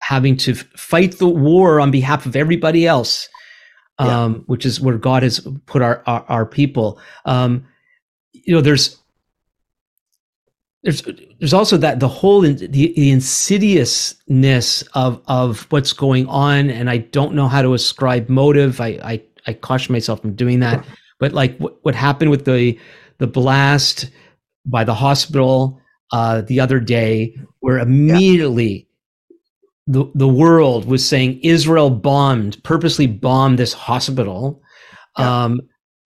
[0.00, 3.28] having to fight the war on behalf of everybody else,
[3.98, 4.40] um, yeah.
[4.46, 6.98] which is where God has put our our, our people.
[7.24, 7.66] Um,
[8.32, 8.98] you know, there's
[10.84, 11.02] there's
[11.40, 16.98] there's also that the whole the, the insidiousness of of what's going on and i
[16.98, 20.84] don't know how to ascribe motive i i, I caution myself from doing that
[21.18, 22.78] but like what, what happened with the
[23.18, 24.10] the blast
[24.66, 25.80] by the hospital
[26.12, 28.86] uh, the other day, where immediately
[29.86, 34.62] the the world was saying Israel bombed, purposely bombed this hospital,
[35.18, 35.44] Yeah.
[35.44, 35.60] um,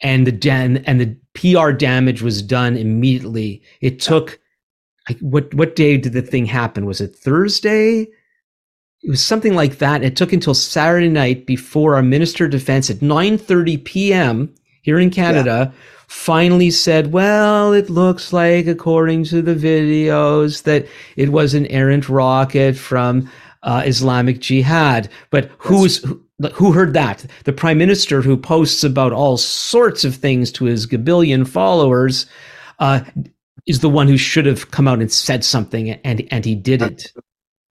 [0.02, 3.62] and the dan- and the PR damage was done immediately.
[3.82, 4.40] It took
[5.08, 6.86] like what what day did the thing happen?
[6.86, 8.08] Was it Thursday?
[9.02, 10.04] It was something like that.
[10.04, 14.54] It took until Saturday night before our Minister of Defense at 9:30 p.m.
[14.82, 15.74] here in Canada
[16.08, 20.88] finally said, "Well, it looks like, according to the videos, that
[21.18, 23.30] it was an errant rocket from
[23.64, 26.24] uh, Islamic Jihad." But who's who,
[26.54, 27.26] who heard that?
[27.44, 32.26] The Prime Minister, who posts about all sorts of things to his gabillion followers,
[32.80, 33.02] uh,
[33.68, 37.14] is the one who should have come out and said something, and and he didn't.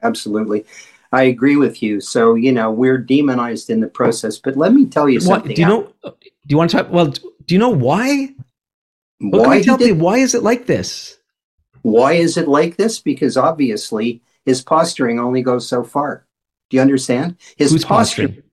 [0.03, 0.64] Absolutely.
[1.12, 2.01] I agree with you.
[2.01, 4.39] So, you know, we're demonized in the process.
[4.39, 5.55] But let me tell you What, something.
[5.55, 5.93] do you know?
[6.03, 6.12] Do
[6.49, 6.91] you want to talk?
[6.91, 8.35] Well, do you know why?
[9.18, 9.93] What can why you tell me?
[9.93, 11.18] Why is it like this?
[11.83, 12.99] Why is it like this?
[13.01, 16.26] Because obviously his posturing only goes so far.
[16.70, 17.37] Do you understand?
[17.57, 18.28] His Who's posture.
[18.28, 18.45] posturing?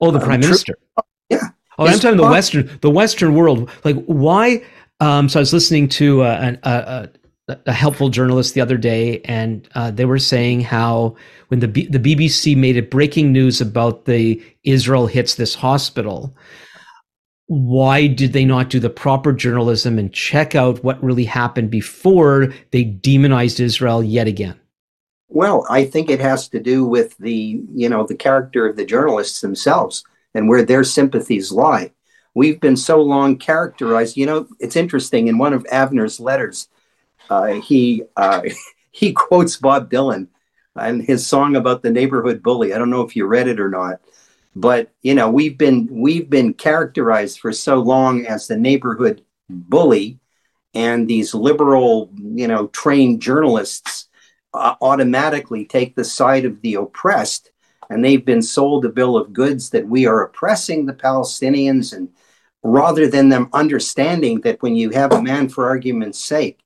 [0.00, 0.74] Oh, the Uh, prime minister.
[1.28, 1.48] yeah.
[1.78, 3.68] Oh, I'm talking the Western, the Western world.
[3.84, 4.62] Like, why?
[5.00, 7.08] Um, so I was listening to uh, an, a,
[7.48, 11.16] a, a helpful journalist the other day, and uh, they were saying how
[11.48, 16.34] when the B, the BBC made it breaking news about the Israel hits this hospital,
[17.46, 22.52] why did they not do the proper journalism and check out what really happened before
[22.72, 24.58] they demonized Israel yet again?
[25.28, 28.84] Well, I think it has to do with the, you know, the character of the
[28.84, 31.92] journalists themselves and where their sympathies lie.
[32.36, 34.18] We've been so long characterized.
[34.18, 35.28] You know, it's interesting.
[35.28, 36.68] In one of Avner's letters,
[37.30, 38.42] uh, he uh,
[38.92, 40.28] he quotes Bob Dylan
[40.74, 42.74] and his song about the neighborhood bully.
[42.74, 44.02] I don't know if you read it or not,
[44.54, 50.20] but you know, we've been we've been characterized for so long as the neighborhood bully,
[50.74, 54.08] and these liberal, you know, trained journalists
[54.52, 57.50] uh, automatically take the side of the oppressed
[57.88, 62.08] and they've been sold a bill of goods that we are oppressing the palestinians and
[62.66, 66.58] rather than them understanding that when you have a man for argument's sake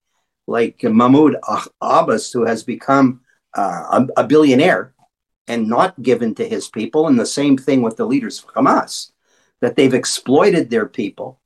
[0.47, 3.21] like mahmoud Ah- abbas who has become
[3.57, 4.95] uh, a, a billionaire
[5.47, 9.11] and not given to his people and the same thing with the leaders of hamas
[9.61, 11.39] that they've exploited their people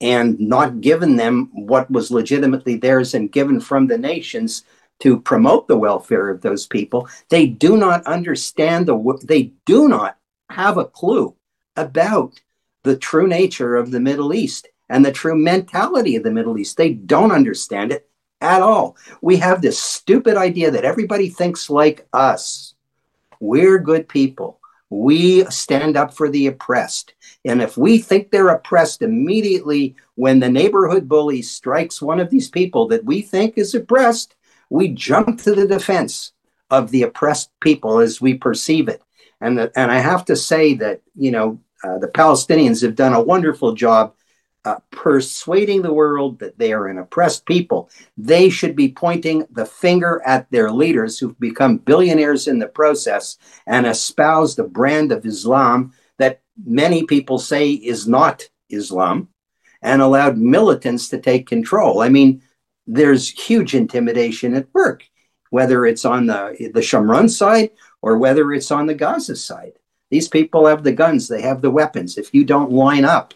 [0.00, 4.64] and not given them what was legitimately theirs and given from the nations
[5.00, 7.08] to promote the welfare of those people.
[7.28, 10.16] They do not understand the, they do not
[10.50, 11.34] have a clue
[11.76, 12.40] about
[12.82, 16.76] the true nature of the Middle East and the true mentality of the Middle East.
[16.76, 18.08] They don't understand it
[18.40, 18.96] at all.
[19.20, 22.74] We have this stupid idea that everybody thinks like us.
[23.38, 24.60] We're good people.
[24.90, 27.14] We stand up for the oppressed.
[27.44, 32.50] And if we think they're oppressed immediately when the neighborhood bully strikes one of these
[32.50, 34.34] people that we think is oppressed,
[34.68, 36.32] we jump to the defense
[36.70, 39.02] of the oppressed people as we perceive it.
[39.40, 43.14] And, the, and I have to say that, you know, uh, the Palestinians have done
[43.14, 44.14] a wonderful job
[44.64, 47.88] uh, persuading the world that they are an oppressed people.
[48.18, 53.38] They should be pointing the finger at their leaders who've become billionaires in the process
[53.66, 59.28] and espouse the brand of Islam that many people say is not Islam
[59.80, 62.02] and allowed militants to take control.
[62.02, 62.42] I mean,
[62.86, 65.04] there's huge intimidation at work,
[65.48, 67.70] whether it's on the, the Shomron side
[68.02, 69.72] or whether it's on the Gaza side.
[70.10, 72.18] These people have the guns, they have the weapons.
[72.18, 73.34] If you don't line up,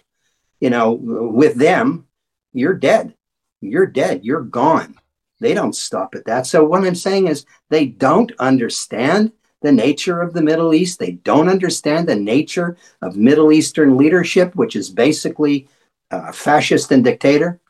[0.61, 2.07] you know, with them,
[2.53, 3.15] you're dead.
[3.61, 4.25] You're dead.
[4.25, 4.97] You're gone.
[5.41, 6.47] They don't stop at that.
[6.47, 10.99] So what I'm saying is they don't understand the nature of the Middle East.
[10.99, 15.69] They don't understand the nature of Middle Eastern leadership, which is basically
[16.11, 17.61] uh, fascist and dictator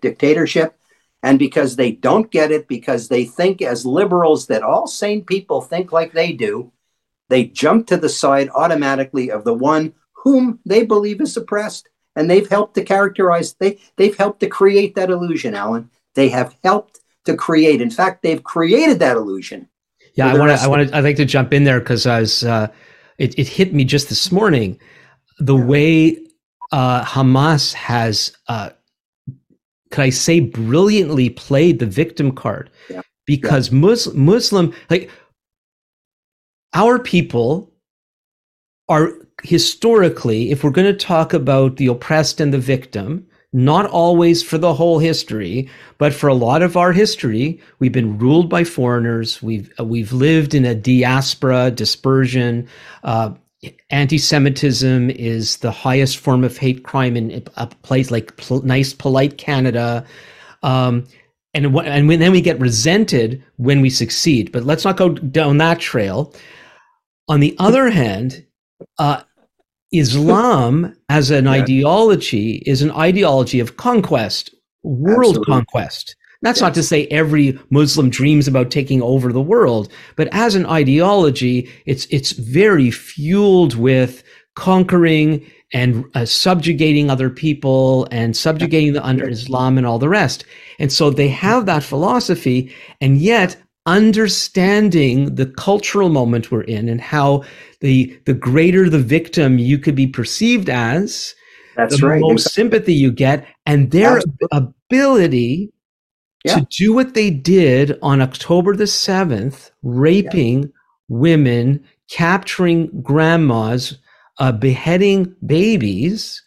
[0.00, 0.78] dictatorship.
[1.22, 5.62] And because they don't get it, because they think as liberals that all sane people
[5.62, 6.70] think like they do,
[7.28, 11.88] they jump to the side automatically of the one whom they believe is oppressed.
[12.16, 15.90] And they've helped to characterize, they, they've helped to create that illusion, Alan.
[16.14, 17.80] They have helped to create.
[17.80, 19.68] In fact, they've created that illusion.
[20.14, 20.64] Yeah, I want to.
[20.64, 20.96] I want to.
[20.96, 22.44] I'd like to jump in there because I was.
[22.44, 22.68] Uh,
[23.18, 24.78] it it hit me just this morning,
[25.40, 25.64] the Yeah.
[25.64, 26.18] way
[26.70, 28.70] uh, Hamas has, uh,
[29.90, 33.02] could I say, brilliantly played the victim card, Yeah.
[33.26, 35.10] because Muslim, Muslim like
[36.74, 37.72] our people
[38.88, 39.12] are
[39.42, 44.58] historically, if we're going to talk about the oppressed and the victim, not always for
[44.58, 49.40] the whole history, but for a lot of our history, we've been ruled by foreigners.
[49.40, 52.68] We've uh, we've lived in a diaspora, dispersion.
[53.04, 53.34] Uh,
[53.90, 59.38] anti-Semitism is the highest form of hate crime in a place like pol- nice, polite
[59.38, 60.04] Canada.
[60.64, 61.06] Um,
[61.54, 64.50] and and then we get resented when we succeed.
[64.50, 66.34] But let's not go down that trail.
[67.28, 68.44] On the other hand,
[68.98, 69.22] uh,
[69.92, 71.52] Islam as an yeah.
[71.52, 75.52] ideology is an ideology of conquest, world Absolutely.
[75.52, 76.16] conquest.
[76.42, 76.62] That's yes.
[76.62, 81.70] not to say every Muslim dreams about taking over the world, but as an ideology,
[81.86, 84.22] it's it's very fueled with
[84.54, 90.44] conquering and uh, subjugating other people and subjugating the under Islam and all the rest.
[90.78, 93.56] And so they have that philosophy, and yet
[93.86, 97.44] understanding the cultural moment we're in and how
[97.80, 101.34] the the greater the victim you could be perceived as,
[101.76, 102.20] That's the right.
[102.20, 104.48] most sympathy you get, and their Absolutely.
[104.52, 105.72] ability
[106.44, 106.56] yeah.
[106.56, 110.68] to do what they did on October the 7th, raping yeah.
[111.08, 113.98] women, capturing grandmas,
[114.38, 116.42] uh, beheading babies,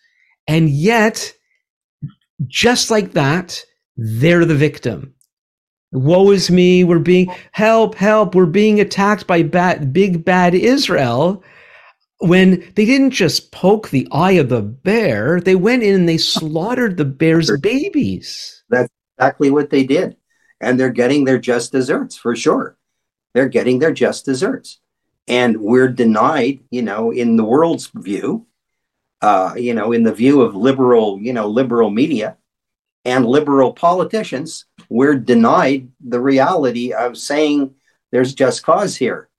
[0.48, 1.34] and yet,
[2.46, 3.64] just like that,
[3.98, 5.14] they're the victim.
[5.92, 11.44] Woe is me, we're being, help, help, we're being attacked by bad, big bad Israel.
[12.20, 16.18] When they didn't just poke the eye of the bear, they went in and they
[16.18, 18.64] slaughtered the bear's babies.
[18.70, 20.18] That's exactly what they did.
[20.60, 22.76] And they're getting their just desserts for sure.
[23.34, 24.80] They're getting their just desserts.
[25.28, 28.48] And we're denied, you know, in the world's view,
[29.22, 32.38] uh, you know, in the view of liberal, you know, liberal media
[33.06, 37.74] and liberal politicians, we're denied the reality of saying
[38.12, 39.30] there's just cause here.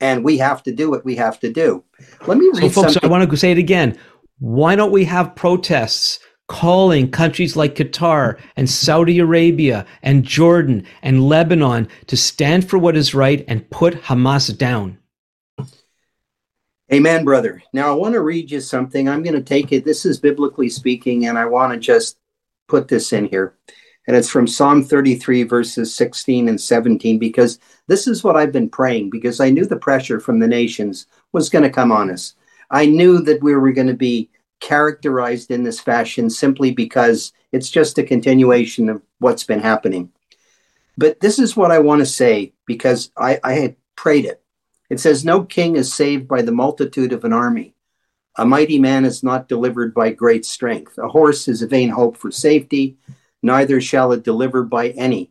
[0.00, 1.84] And we have to do what we have to do.
[2.26, 3.08] Let me read so folks, something.
[3.08, 3.96] I want to say it again.
[4.40, 6.18] Why don't we have protests
[6.52, 12.96] calling countries like Qatar and Saudi Arabia and Jordan and Lebanon to stand for what
[12.96, 14.98] is right and put Hamas down.
[16.92, 17.62] Amen, brother.
[17.72, 19.08] Now, I want to read you something.
[19.08, 19.84] I'm going to take it.
[19.84, 22.18] This is biblically speaking, and I want to just
[22.68, 23.54] put this in here.
[24.06, 28.68] And it's from Psalm 33, verses 16 and 17, because this is what I've been
[28.68, 32.34] praying, because I knew the pressure from the nations was going to come on us.
[32.70, 34.30] I knew that we were going to be
[34.60, 40.10] characterized in this fashion simply because it's just a continuation of what's been happening.
[40.96, 44.42] But this is what I want to say because I, I had prayed it.
[44.90, 47.74] It says, No king is saved by the multitude of an army.
[48.36, 50.96] A mighty man is not delivered by great strength.
[50.98, 52.96] A horse is a vain hope for safety,
[53.42, 55.30] neither shall it deliver by any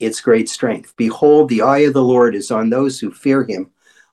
[0.00, 0.94] its great strength.
[0.96, 3.70] Behold, the eye of the Lord is on those who fear him,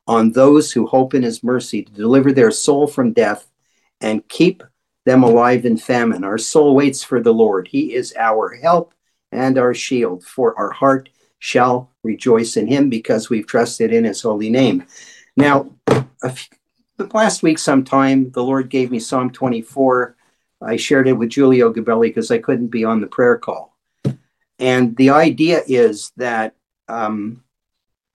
[0.08, 3.48] on those who hope in his mercy, to deliver their soul from death
[4.00, 4.64] and keep
[5.06, 6.24] them alive in famine.
[6.24, 7.68] Our soul waits for the Lord.
[7.68, 8.94] He is our help
[9.32, 11.10] and our shield, for our heart
[11.40, 14.86] shall rejoice in him because we've trusted in his holy name.
[15.36, 15.72] Now,
[17.14, 20.16] last week sometime, the Lord gave me Psalm 24.
[20.62, 23.76] I shared it with Giulio Gabelli because I couldn't be on the prayer call.
[24.60, 26.56] And the idea is that
[26.88, 27.44] um,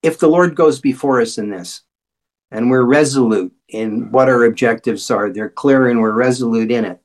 [0.03, 1.82] if the Lord goes before us in this,
[2.51, 7.01] and we're resolute in what our objectives are, they're clear and we're resolute in it,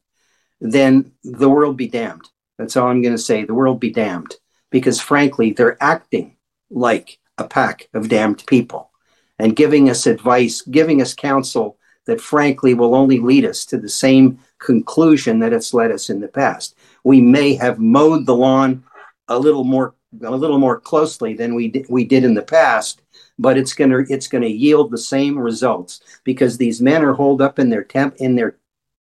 [0.59, 2.29] then the world be damned.
[2.57, 3.43] That's all I'm going to say.
[3.43, 4.35] The world be damned.
[4.69, 6.37] Because frankly, they're acting
[6.69, 8.91] like a pack of damned people
[9.39, 13.89] and giving us advice, giving us counsel that frankly will only lead us to the
[13.89, 16.75] same conclusion that it's led us in the past.
[17.03, 18.83] We may have mowed the lawn
[19.27, 23.01] a little more a little more closely than we did, we did in the past,
[23.39, 27.59] but it's to it's to yield the same results because these men are holed up
[27.59, 28.57] in their temp in their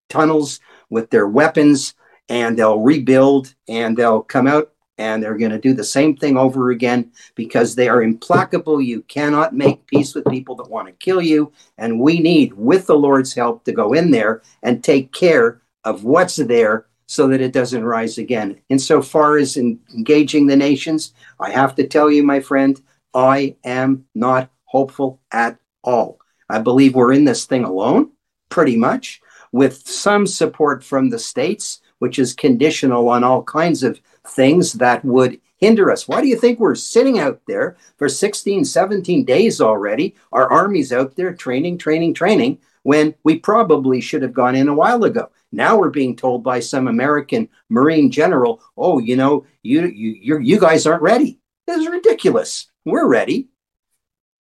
[0.08, 1.94] tunnels with their weapons
[2.30, 6.38] and they'll rebuild and they'll come out and they're going to do the same thing
[6.38, 8.82] over again because they are implacable.
[8.82, 11.54] You cannot make peace with people that want to kill you.
[11.78, 16.04] And we need, with the Lord's help, to go in there and take care of
[16.04, 18.60] what's there so that it doesn't rise again.
[18.68, 22.80] Insofar as engaging the nations, I have to tell you, my friend,
[23.14, 26.20] I am not hopeful at all.
[26.50, 28.12] I believe we're in this thing alone,
[28.50, 29.22] pretty much,
[29.54, 35.06] with some support from the states, which is conditional on all kinds of things that
[35.06, 36.08] would hinder us.
[36.08, 40.16] Why do you think we're sitting out there for 16, 17 days already?
[40.32, 44.74] Our army's out there training, training, training, when we probably should have gone in a
[44.74, 45.30] while ago.
[45.52, 50.60] Now we're being told by some American Marine general, "Oh, you know, you you you
[50.60, 52.70] guys aren't ready." This is ridiculous.
[52.86, 53.50] We're ready.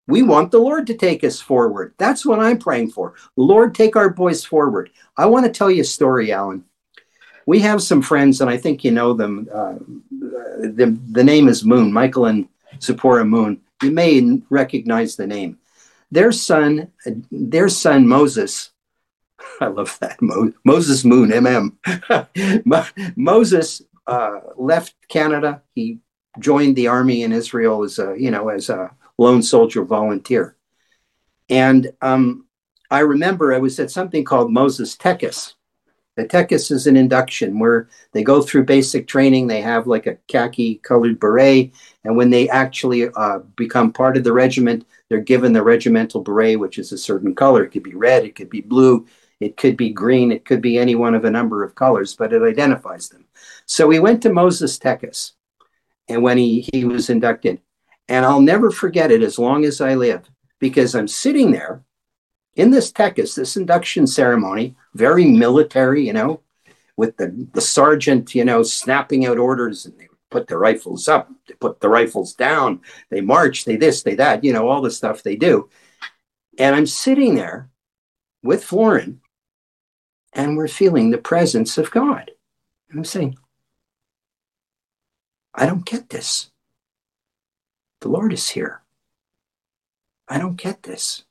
[0.09, 1.95] We want the Lord to take us forward.
[1.99, 3.15] That's what I'm praying for.
[3.37, 4.91] Lord, take our boys forward.
[5.17, 6.65] I want to tell you a story, Alan.
[7.47, 9.49] We have some friends, and I think you know them.
[9.53, 9.75] Uh,
[10.59, 12.49] the, the name is Moon, Michael and
[12.83, 13.61] Zipporah Moon.
[13.83, 15.59] You may recognize the name.
[16.11, 16.93] Their son,
[17.31, 18.71] their son Moses,
[19.61, 21.73] I love that Mo- Moses Moon, MM.
[23.17, 25.63] Moses uh, left Canada.
[25.75, 26.01] He
[26.39, 30.57] joined the army in Israel as a, you know, as a lone soldier volunteer.
[31.49, 32.47] And um,
[32.91, 35.55] I remember I was at something called Moses Tekes.
[36.17, 39.47] The Tekes is an induction where they go through basic training.
[39.47, 41.73] They have like a khaki colored beret.
[42.05, 46.59] And when they actually uh, become part of the regiment, they're given the regimental beret,
[46.59, 47.65] which is a certain color.
[47.65, 49.07] It could be red, it could be blue,
[49.41, 52.33] it could be green, it could be any one of a number of colors, but
[52.33, 53.27] it identifies them.
[53.67, 55.33] So we went to Moses Tekes
[56.09, 57.61] and when he, he was inducted.
[58.09, 61.83] And I'll never forget it as long as I live because I'm sitting there
[62.57, 66.41] in this tekes, this induction ceremony, very military, you know,
[66.97, 71.31] with the, the sergeant, you know, snapping out orders and they put the rifles up,
[71.47, 72.81] they put the rifles down,
[73.11, 75.69] they march, they this, they that, you know, all the stuff they do.
[76.59, 77.69] And I'm sitting there
[78.43, 79.21] with Florin
[80.33, 82.31] and we're feeling the presence of God.
[82.89, 83.37] And I'm saying,
[85.55, 86.51] I don't get this.
[88.01, 88.83] The Lord is here.
[90.29, 91.26] I don't get this.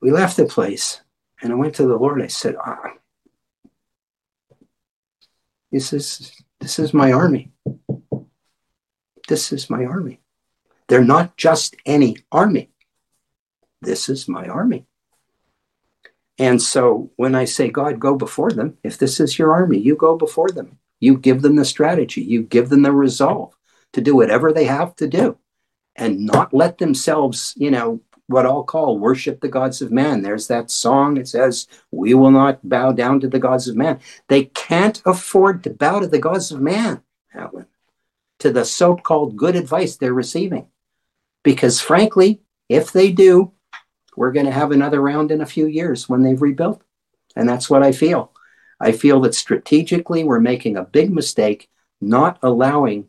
[0.00, 1.00] We left the place
[1.42, 2.22] and I went to the Lord.
[2.22, 2.94] I said, ah,
[5.72, 7.52] this is this is my army.
[9.28, 10.20] This is my army.
[10.88, 12.70] They're not just any army.
[13.82, 14.86] This is my army.
[16.38, 19.96] And so when I say, God, go before them, if this is your army, you
[19.96, 20.78] go before them.
[21.00, 23.54] You give them the strategy, you give them the resolve
[23.92, 25.38] to do whatever they have to do
[25.94, 30.22] and not let themselves, you know, what I'll call worship the gods of man.
[30.22, 31.16] There's that song.
[31.16, 34.00] It says, We will not bow down to the gods of man.
[34.28, 37.02] They can't afford to bow to the gods of man,
[37.34, 37.66] Alan,
[38.40, 40.66] to the so called good advice they're receiving.
[41.44, 43.52] Because frankly, if they do,
[44.16, 46.82] we're going to have another round in a few years when they've rebuilt.
[47.36, 48.32] And that's what I feel.
[48.80, 51.70] I feel that strategically we're making a big mistake
[52.00, 53.08] not allowing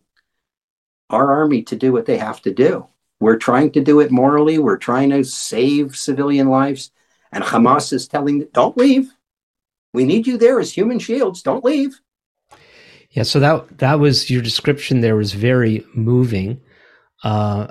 [1.10, 2.88] our army to do what they have to do.
[3.20, 4.60] We're trying to do it morally.
[4.60, 6.92] We're trying to save civilian lives.
[7.32, 9.12] And Hamas is telling don't leave.
[9.94, 11.42] We need you there as human shields.
[11.42, 12.00] Don't leave.
[13.12, 16.62] Yeah, so that that was your description there was very moving.
[17.24, 17.68] Uh,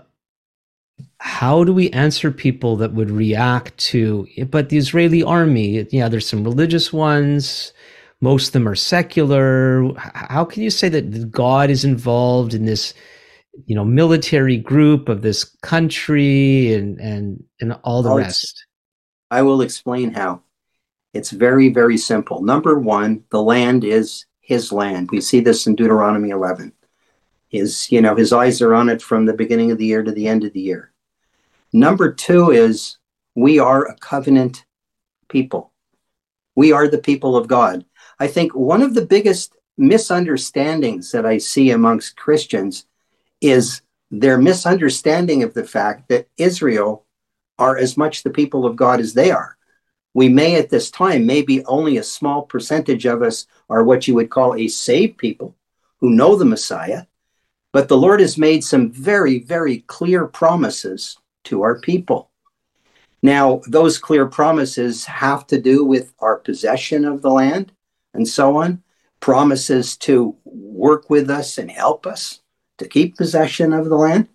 [1.19, 6.29] how do we answer people that would react to but the Israeli army, yeah, there's
[6.29, 7.73] some religious ones,
[8.21, 9.93] most of them are secular.
[9.99, 12.95] How can you say that God is involved in this,
[13.65, 18.67] you know, military group of this country and and and all the I'll rest?
[19.31, 20.43] I will explain how.
[21.15, 22.43] It's very very simple.
[22.43, 25.11] Number one, the land is His land.
[25.11, 26.73] We see this in Deuteronomy 11.
[27.49, 30.13] His, you know, His eyes are on it from the beginning of the year to
[30.13, 30.93] the end of the year.
[31.73, 32.99] Number two is
[33.35, 34.65] we are a covenant
[35.29, 35.73] people.
[36.55, 37.85] We are the people of God.
[38.19, 42.87] I think one of the biggest misunderstandings that I see amongst Christians
[43.51, 47.05] is their misunderstanding of the fact that Israel
[47.59, 49.57] are as much the people of God as they are.
[50.15, 54.15] We may at this time, maybe only a small percentage of us are what you
[54.15, 55.55] would call a saved people
[55.99, 57.05] who know the Messiah,
[57.73, 62.31] but the Lord has made some very, very clear promises to our people.
[63.23, 67.73] Now, those clear promises have to do with our possession of the land
[68.15, 68.83] and so on,
[69.21, 72.41] promises to work with us and help us
[72.79, 74.29] to keep possession of the land.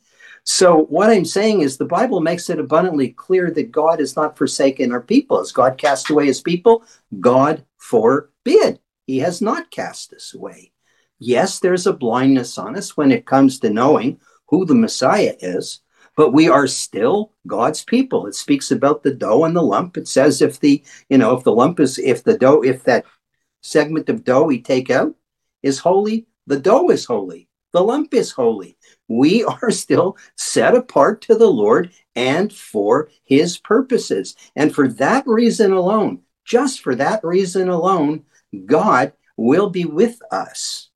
[0.43, 4.37] So, what I'm saying is the Bible makes it abundantly clear that God has not
[4.37, 5.37] forsaken our people.
[5.37, 6.83] Has God cast away his people?
[7.19, 8.79] God forbid.
[9.05, 10.71] He has not cast us away.
[11.19, 15.81] Yes, there's a blindness on us when it comes to knowing who the Messiah is,
[16.17, 18.25] but we are still God's people.
[18.25, 19.97] It speaks about the dough and the lump.
[19.97, 23.05] It says if the, you know, if the lump is, if the dough, if that
[23.61, 25.13] segment of dough we take out
[25.61, 28.77] is holy, the dough is holy, the lump is holy.
[29.07, 34.35] We are still set apart to the Lord and for his purposes.
[34.55, 38.25] And for that reason alone, just for that reason alone,
[38.65, 40.89] God will be with us.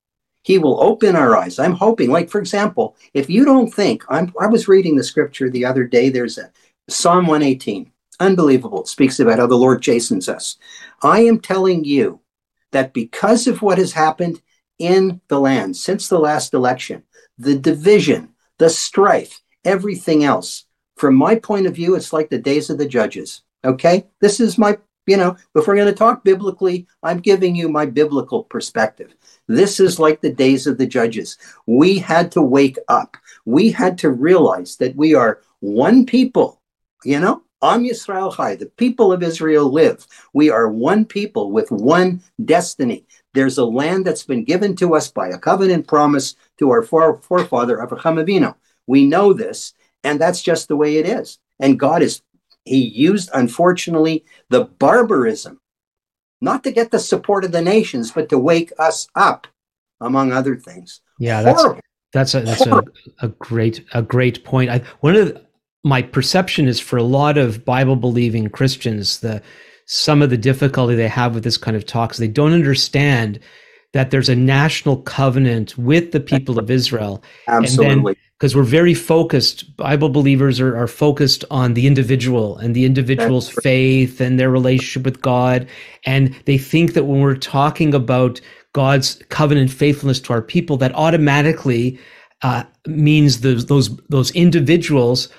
[0.44, 1.58] He will open our eyes.
[1.58, 5.50] I'm hoping, like, for example, if you don't think, I'm, I was reading the scripture
[5.50, 6.52] the other day, there's a
[6.88, 7.92] Psalm 118.
[8.20, 8.82] Unbelievable.
[8.82, 10.58] It speaks about how the Lord chastens us.
[11.02, 12.20] I am telling you
[12.72, 14.42] that because of what has happened
[14.80, 17.04] in the land since the last election,
[17.38, 20.66] the division, the strife, everything else,
[20.98, 23.42] from my point of view, it's like the days of the judges.
[23.64, 24.06] Okay?
[24.22, 27.86] This is my, you know, if we're going to talk biblically, I'm giving you my
[27.86, 29.14] biblical perspective.
[29.48, 31.38] This is like the days of the judges.
[31.68, 33.18] We had to wake up.
[33.46, 36.62] We had to realize that we are one people,
[37.04, 37.42] you know?
[37.62, 40.06] Am Yisrael Chai, the people of Israel live.
[40.34, 43.08] We are one people with one destiny.
[43.36, 47.84] There's a land that's been given to us by a covenant promise to our forefather
[47.84, 48.56] Abraham Avinu.
[48.88, 49.74] We know this,
[50.04, 51.38] and that's just the way it is.
[51.60, 52.22] And God is,
[52.64, 55.60] He used, unfortunately, the barbarism,
[56.40, 59.48] not to get the support of the nations, but to wake us up,
[60.00, 61.02] among other things.
[61.20, 61.82] Yeah, that's Horrible.
[62.14, 62.84] that's a that's a,
[63.22, 64.70] a great a great point.
[64.70, 65.46] I, one of the,
[65.84, 69.42] my perception is for a lot of Bible believing Christians, the
[69.86, 72.18] some of the difficulty they have with this kind of talks.
[72.18, 73.40] They don't understand
[73.94, 77.24] that there's a national covenant with the people of Israel.
[77.48, 78.18] Absolutely.
[78.38, 83.50] Because we're very focused, Bible believers are, are focused on the individual and the individual's
[83.50, 85.70] faith and their relationship with God.
[86.06, 88.42] And they think that when we're talking about
[88.74, 91.98] God's covenant faithfulness to our people, that automatically
[92.42, 95.30] uh, means those, those, those individuals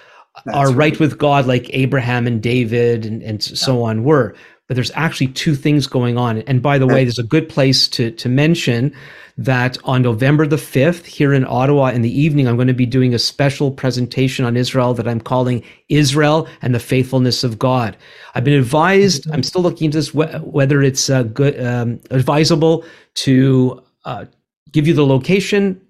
[0.45, 0.77] that's are right.
[0.77, 1.01] right.
[1.01, 4.35] with God, like Abraham and David and, and so on were.
[4.69, 6.39] But there's actually two things going on.
[6.43, 8.93] And by the way, there's a good place to, to mention
[9.39, 12.87] that on November the 5th, here in Ottawa in the evening, I'm going to be
[12.87, 17.97] doing a special presentation on Israel that I'm calling Israel and the Faithfulness of God.
[18.35, 22.85] I've been advised, I'm still looking into this, whether it's uh, good, um, advisable
[23.17, 24.25] to uh,
[24.73, 25.81] give you the location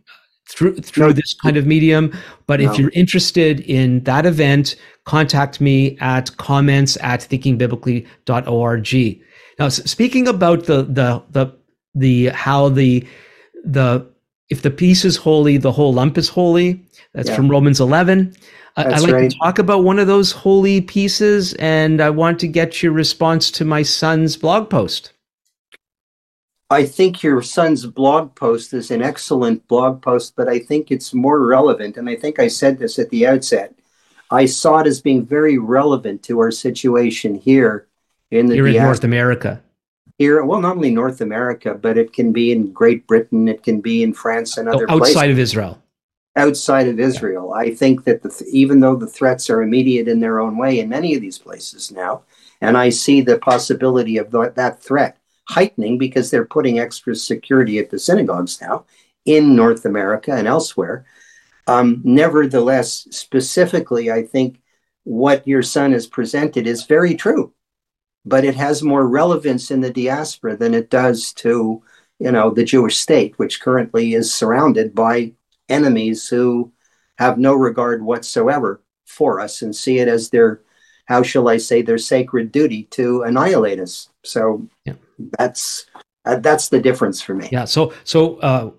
[0.49, 1.13] through through no.
[1.13, 2.17] this kind of medium.
[2.47, 2.71] But no.
[2.71, 9.23] if you're interested in that event, contact me at comments at thinkingbiblically.org.
[9.59, 11.53] Now, speaking about the the the
[11.95, 13.07] the how the
[13.65, 14.07] the
[14.49, 16.81] if the piece is holy, the whole lump is holy.
[17.15, 17.37] That's yeah.
[17.37, 18.37] from Romans 11.
[18.77, 19.31] I'd like right.
[19.31, 23.51] to talk about one of those holy pieces, and I want to get your response
[23.53, 25.13] to my son's blog post.
[26.69, 31.15] I think your son's blog post is an excellent blog post, but I think it's
[31.15, 31.97] more relevant.
[31.97, 33.73] And I think I said this at the outset.
[34.31, 37.87] I saw it as being very relevant to our situation here
[38.33, 39.63] in the here in North America.
[40.19, 43.81] Here, well, not only North America, but it can be in Great Britain, it can
[43.81, 45.31] be in France and other oh, outside places.
[45.31, 45.83] of Israel.
[46.35, 47.63] Outside of Israel, yeah.
[47.63, 50.89] I think that the, even though the threats are immediate in their own way in
[50.89, 52.23] many of these places now,
[52.61, 55.19] and I see the possibility of th- that threat
[55.49, 58.85] heightening because they're putting extra security at the synagogues now
[59.25, 61.07] in North America and elsewhere.
[61.67, 64.61] Um, nevertheless, specifically, I think
[65.05, 67.53] what your son has presented is very true,
[68.25, 71.83] but it has more relevance in the diaspora than it does to,
[72.19, 75.33] you know, the Jewish state, which currently is surrounded by
[75.69, 76.73] enemies who
[77.19, 80.61] have no regard whatsoever for us and see it as their,
[81.07, 84.09] how shall I say, their sacred duty to annihilate us.
[84.23, 84.95] So yeah
[85.39, 85.87] that's
[86.25, 87.49] uh, that's the difference for me.
[87.51, 87.65] Yeah.
[87.65, 88.71] So so uh,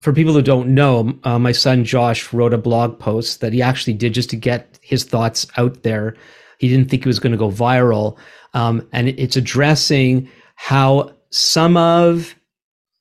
[0.00, 3.62] for people who don't know, uh, my son Josh wrote a blog post that he
[3.62, 6.16] actually did just to get his thoughts out there.
[6.58, 8.16] He didn't think it was going to go viral,
[8.54, 12.34] um, and it's addressing how some of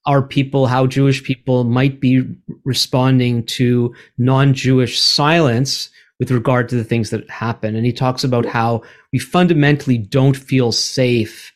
[0.05, 2.23] our people, how Jewish people might be
[2.63, 5.89] responding to non-Jewish silence
[6.19, 7.75] with regard to the things that happen.
[7.75, 11.51] And he talks about how we fundamentally don't feel safe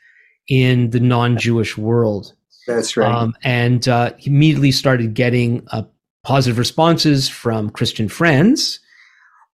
[0.49, 2.33] in the non-Jewish world.
[2.67, 3.11] That's right.
[3.11, 5.83] Um, and uh, immediately started getting uh,
[6.23, 8.79] positive responses from Christian friends,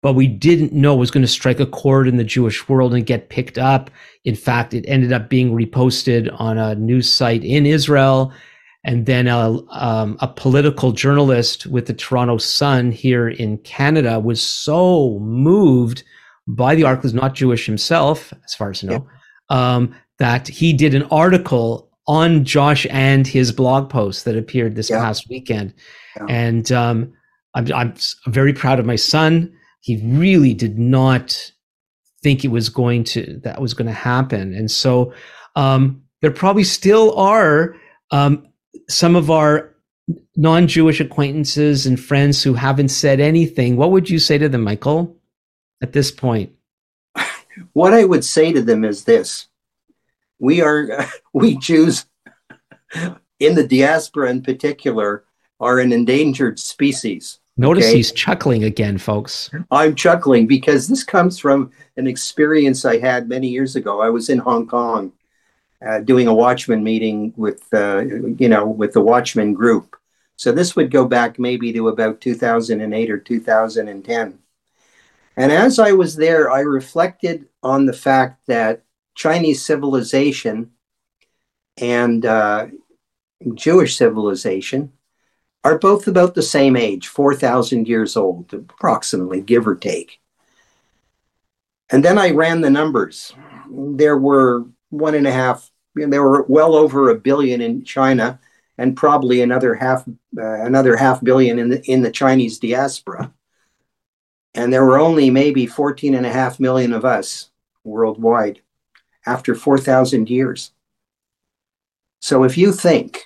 [0.02, 2.94] but we didn't know it was going to strike a chord in the Jewish world
[2.94, 3.90] and get picked up.
[4.26, 8.32] In fact, it ended up being reposted on a news site in Israel.
[8.84, 14.42] And then a, um, a political journalist with the Toronto Sun here in Canada was
[14.42, 16.04] so moved
[16.48, 19.08] by the article, not Jewish himself, as far as I know,
[19.52, 19.76] yeah.
[19.76, 24.92] um, that he did an article on Josh and his blog post that appeared this
[24.92, 25.00] yeah.
[25.00, 25.74] past weekend.
[26.16, 26.26] Yeah.
[26.30, 27.12] And um,
[27.56, 27.96] I'm, I'm
[28.28, 29.52] very proud of my son.
[29.80, 31.52] He really did not
[32.22, 35.12] think it was going to that was going to happen, and so
[35.56, 37.76] um, there probably still are
[38.12, 38.48] um,
[38.88, 39.76] some of our
[40.36, 43.76] non-Jewish acquaintances and friends who haven't said anything.
[43.76, 45.18] What would you say to them, Michael,
[45.82, 46.52] at this point?
[47.74, 49.48] What I would say to them is this
[50.42, 52.06] we are we Jews
[53.40, 55.24] in the diaspora in particular
[55.62, 57.40] are an endangered species.
[57.56, 57.98] Notice okay?
[57.98, 59.52] he's chuckling again, folks.
[59.70, 64.02] I'm chuckling because this comes from an experience I had many years ago.
[64.02, 65.14] I was in Hong Kong
[65.86, 69.96] uh, doing a Watchman meeting with, uh, you know, with the Watchman group.
[70.38, 74.40] So this would go back maybe to about 2008 or 2010.
[75.38, 78.84] And as I was there, I reflected on the fact that
[79.16, 80.72] Chinese civilization
[81.78, 82.68] and uh,
[83.56, 84.92] Jewish civilization
[85.64, 90.20] are both about the same age, 4,000 years old, approximately, give or take.
[91.92, 93.34] And then I ran the numbers.
[93.70, 98.40] There were one and a half, there were well over a billion in China
[98.78, 100.08] and probably another half
[100.38, 103.32] uh, another half billion in the in the Chinese diaspora.
[104.54, 107.52] And there were only maybe 14 and a half million of us
[107.84, 108.62] worldwide
[109.26, 110.72] after 4,000 years.
[112.20, 113.24] So if you think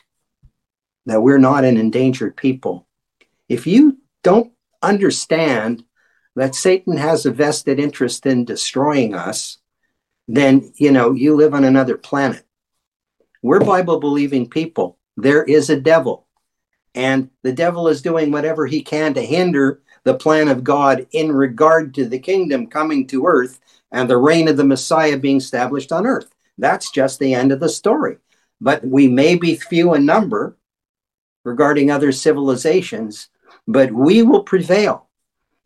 [1.05, 2.87] that we're not an endangered people,
[3.49, 5.83] if you don't understand
[6.35, 9.57] that Satan has a vested interest in destroying us,
[10.27, 12.43] then you know you live on another planet.
[13.41, 14.97] We're Bible believing people.
[15.17, 16.27] There is a devil,
[16.95, 21.31] and the devil is doing whatever he can to hinder the plan of God in
[21.31, 23.59] regard to the kingdom coming to earth
[23.91, 26.33] and the reign of the Messiah being established on earth.
[26.57, 28.17] That's just the end of the story.
[28.61, 30.57] But we may be few in number
[31.43, 33.29] regarding other civilizations,
[33.67, 35.07] but we will prevail.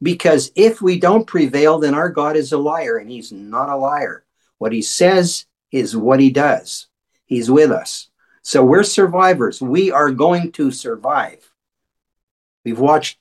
[0.01, 3.76] Because if we don't prevail, then our God is a liar, and he's not a
[3.76, 4.24] liar.
[4.57, 6.88] What he says is what he does.
[7.26, 8.09] He's with us.
[8.41, 9.61] So we're survivors.
[9.61, 11.51] We are going to survive.
[12.63, 13.20] We've watched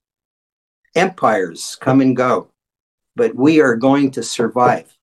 [0.94, 2.50] empires come and go,
[3.18, 4.96] but we are going to survive.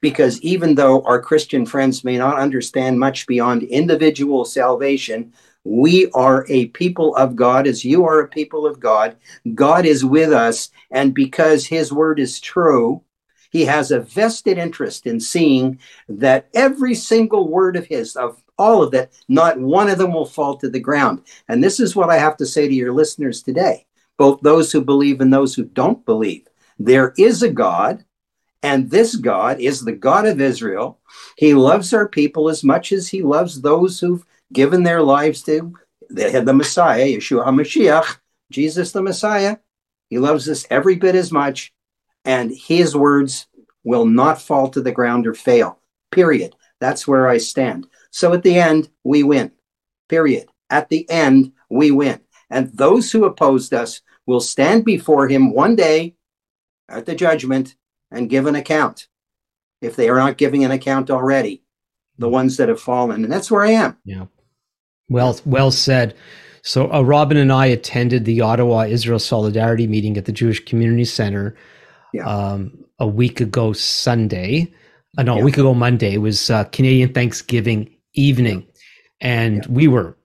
[0.00, 5.32] Because even though our Christian friends may not understand much beyond individual salvation,
[5.64, 9.16] we are a people of God as you are a people of God.
[9.54, 10.68] God is with us.
[10.90, 13.02] And because his word is true,
[13.50, 18.82] he has a vested interest in seeing that every single word of his, of all
[18.82, 21.22] of that, not one of them will fall to the ground.
[21.48, 23.86] And this is what I have to say to your listeners today
[24.16, 26.46] both those who believe and those who don't believe.
[26.78, 28.04] There is a God,
[28.62, 30.98] and this God is the God of Israel.
[31.36, 35.74] He loves our people as much as he loves those who've given their lives to
[36.08, 38.18] the, Messiah, Yeshua HaMashiach,
[38.50, 39.56] Jesus the Messiah.
[40.08, 41.72] He loves us every bit as much,
[42.24, 43.46] and his words
[43.84, 45.78] will not fall to the ground or fail.
[46.10, 46.54] Period.
[46.80, 47.86] That's where I stand.
[48.10, 49.52] So at the end, we win.
[50.08, 50.48] Period.
[50.70, 52.20] At the end, we win.
[52.50, 56.14] And those who opposed us will stand before him one day
[56.88, 57.76] at the judgment
[58.10, 59.08] and give an account
[59.80, 61.62] if they are not giving an account already,
[62.18, 63.22] the ones that have fallen.
[63.24, 63.96] And that's where I am.
[64.04, 64.26] Yeah.
[65.08, 66.14] Well, well said.
[66.62, 71.04] So uh, Robin and I attended the Ottawa Israel Solidarity meeting at the Jewish Community
[71.04, 71.54] Center
[72.14, 72.26] yeah.
[72.26, 74.72] um, a week ago Sunday.
[75.18, 75.42] Uh, no, yeah.
[75.42, 76.14] a week ago Monday.
[76.14, 78.60] It was uh, Canadian Thanksgiving evening.
[78.60, 78.70] Yeah.
[79.20, 80.16] And we were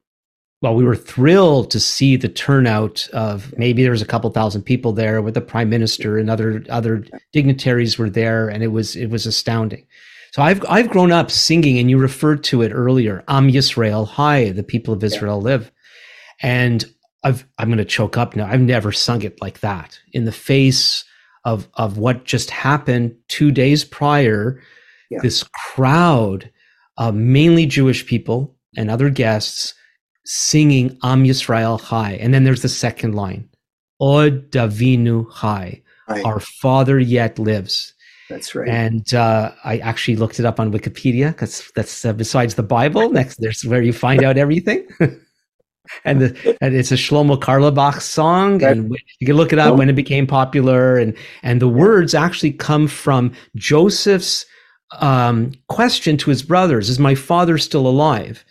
[0.61, 4.63] well, we were thrilled to see the turnout of maybe there was a couple thousand
[4.63, 8.95] people there with the prime minister and other other dignitaries were there, and it was
[8.95, 9.85] it was astounding.
[10.31, 13.23] So I've I've grown up singing, and you referred to it earlier.
[13.29, 15.43] Am Yisrael Chai, the people of Israel yeah.
[15.43, 15.71] live,
[16.41, 16.85] and
[17.23, 18.45] I've I'm going to choke up now.
[18.45, 21.05] I've never sung it like that in the face
[21.45, 24.61] of of what just happened two days prior.
[25.09, 25.19] Yeah.
[25.21, 25.43] This
[25.73, 26.51] crowd,
[26.97, 29.73] of mainly Jewish people and other guests
[30.29, 32.11] singing Am Yisrael Chai.
[32.21, 33.49] And then there's the second line,
[33.99, 35.81] Od Avinu Chai.
[36.07, 36.23] Right.
[36.25, 37.93] Our Father yet lives.
[38.29, 38.67] That's right.
[38.69, 43.09] And uh, I actually looked it up on Wikipedia because that's uh, besides the Bible.
[43.11, 44.87] Next, there's where you find out everything.
[46.05, 49.77] and, the, and it's a Shlomo Carlebach song, that, and you can look it up
[49.77, 50.97] when it became popular.
[50.97, 54.45] And and the words actually come from Joseph's
[54.99, 58.45] um, question to his brothers: "Is my father still alive?"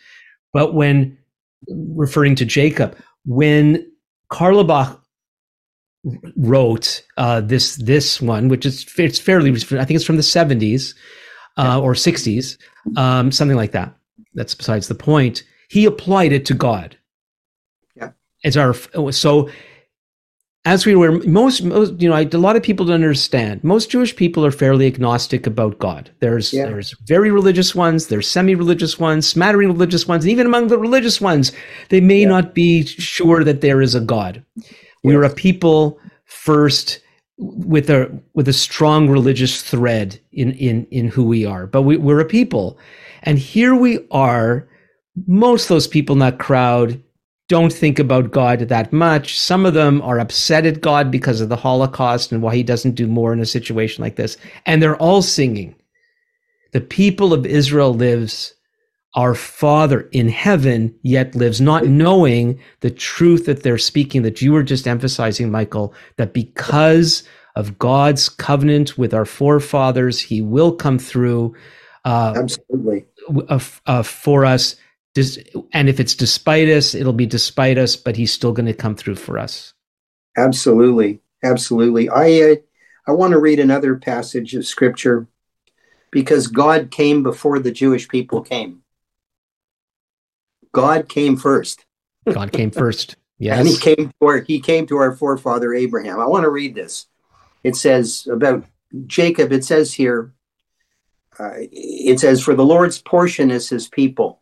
[0.52, 1.17] But when
[1.68, 3.90] referring to Jacob, when
[4.30, 5.00] Carlebach
[6.36, 10.94] wrote uh, this this one, which is it's fairly, I think it's from the seventies
[11.56, 12.58] uh, or sixties,
[12.96, 13.94] um, something like that.
[14.34, 15.44] That's besides the point.
[15.68, 16.96] He applied it to God.
[17.96, 18.10] Yeah,
[18.42, 18.74] it's our
[19.12, 19.50] so
[20.68, 23.64] as we were most, most you know I, a lot of people don't understand.
[23.64, 26.10] Most jewish people are fairly agnostic about god.
[26.20, 26.66] There's yeah.
[26.66, 31.22] there's very religious ones there's semi-religious ones smattering religious ones and even among the religious
[31.22, 31.52] ones
[31.88, 32.28] they may yeah.
[32.28, 34.44] not be sure that there is a god.
[35.02, 37.00] We are a people first
[37.38, 38.00] with a
[38.34, 42.26] with a strong religious thread in in in who we are but we, we're a
[42.26, 42.78] people.
[43.22, 44.68] And here we are
[45.26, 47.02] most of those people in that crowd
[47.48, 49.38] don't think about God that much.
[49.38, 52.94] Some of them are upset at God because of the Holocaust and why he doesn't
[52.94, 54.36] do more in a situation like this.
[54.66, 55.74] And they're all singing.
[56.72, 58.52] The people of Israel lives,
[59.14, 64.52] our Father in heaven yet lives, not knowing the truth that they're speaking, that you
[64.52, 67.22] were just emphasizing, Michael, that because
[67.56, 71.56] of God's covenant with our forefathers, he will come through.
[72.04, 73.06] Uh, Absolutely.
[73.48, 74.76] Uh, uh, for us
[75.72, 78.94] and if it's despite us, it'll be despite us, but he's still going to come
[78.94, 79.74] through for us.
[80.36, 81.20] Absolutely.
[81.42, 82.08] Absolutely.
[82.08, 82.54] I, uh,
[83.06, 85.28] I want to read another passage of scripture
[86.10, 88.82] because God came before the Jewish people came.
[90.72, 91.84] God came first.
[92.30, 93.16] God came first.
[93.38, 93.58] Yes.
[93.58, 96.18] And he came to our he came to our forefather Abraham.
[96.18, 97.06] I want to read this.
[97.62, 98.64] It says about
[99.06, 100.32] Jacob, it says here,
[101.38, 104.37] uh, it says, For the Lord's portion is his people.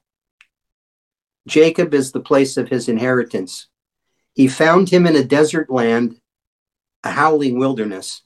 [1.47, 3.68] Jacob is the place of his inheritance.
[4.35, 6.20] He found him in a desert land,
[7.05, 8.23] a howling wilderness.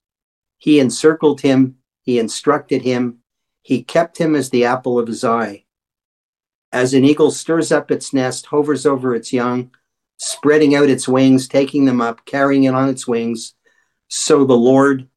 [0.56, 3.18] He encircled him, he instructed him,
[3.62, 5.64] he kept him as the apple of his eye.
[6.72, 9.70] As an eagle stirs up its nest, hovers over its young,
[10.16, 13.54] spreading out its wings, taking them up, carrying it on its wings,
[14.08, 15.08] so the Lord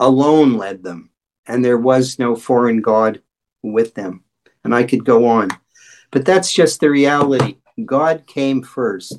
[0.00, 1.10] alone led them,
[1.46, 3.20] and there was no foreign God
[3.62, 4.24] with them.
[4.64, 5.50] And I could go on.
[6.10, 7.58] But that's just the reality.
[7.84, 9.18] God came first,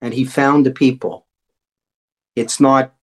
[0.00, 1.26] and he found the people.
[2.36, 2.94] It's not,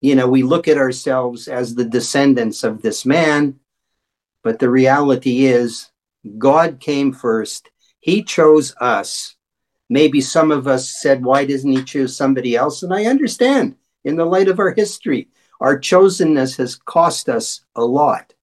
[0.00, 3.58] you know, we look at ourselves as the descendants of this man,
[4.42, 5.90] but the reality is
[6.36, 7.70] God came first.
[8.00, 9.36] He chose us.
[9.88, 12.82] Maybe some of us said, why doesn't he choose somebody else?
[12.82, 13.74] And I understand
[14.04, 15.28] in the light of our history.
[15.60, 18.34] Our chosenness has cost us a lot.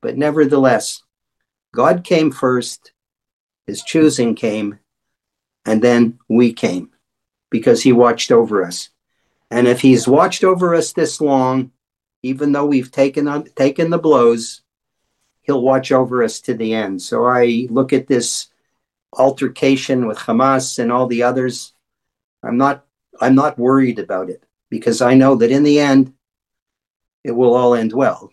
[0.00, 1.02] But nevertheless,
[1.74, 2.92] God came first,
[3.66, 4.78] his choosing came,
[5.64, 6.90] and then we came
[7.50, 8.90] because he watched over us.
[9.50, 11.72] And if he's watched over us this long,
[12.22, 14.62] even though we've taken on, taken the blows,
[15.42, 17.02] he'll watch over us to the end.
[17.02, 18.48] So I look at this
[19.12, 21.74] altercation with Hamas and all the others.
[22.42, 22.86] I'm not
[23.20, 26.14] I'm not worried about it because I know that in the end
[27.24, 28.30] it will all end well.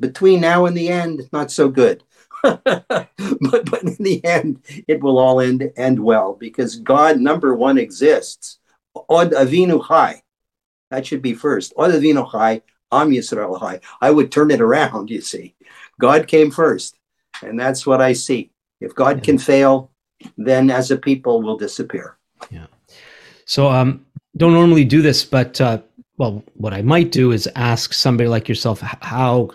[0.00, 2.02] Between now and the end, not so good.
[2.64, 7.78] but, but in the end, it will all end end well because God, number one,
[7.78, 8.58] exists.
[9.08, 10.22] Od Avinu Chai.
[10.90, 11.72] That should be first.
[11.76, 12.62] Od Avinu Chai,
[12.92, 13.80] Am Yisrael Chai.
[14.00, 15.54] I would turn it around, you see.
[16.00, 16.96] God came first.
[17.42, 18.50] And that's what I see.
[18.80, 19.24] If God yeah.
[19.24, 19.90] can fail,
[20.36, 22.18] then as a people we'll disappear.
[22.50, 22.66] Yeah.
[23.46, 24.06] So um
[24.36, 25.78] don't normally do this, but uh
[26.16, 29.50] well, what I might do is ask somebody like yourself, how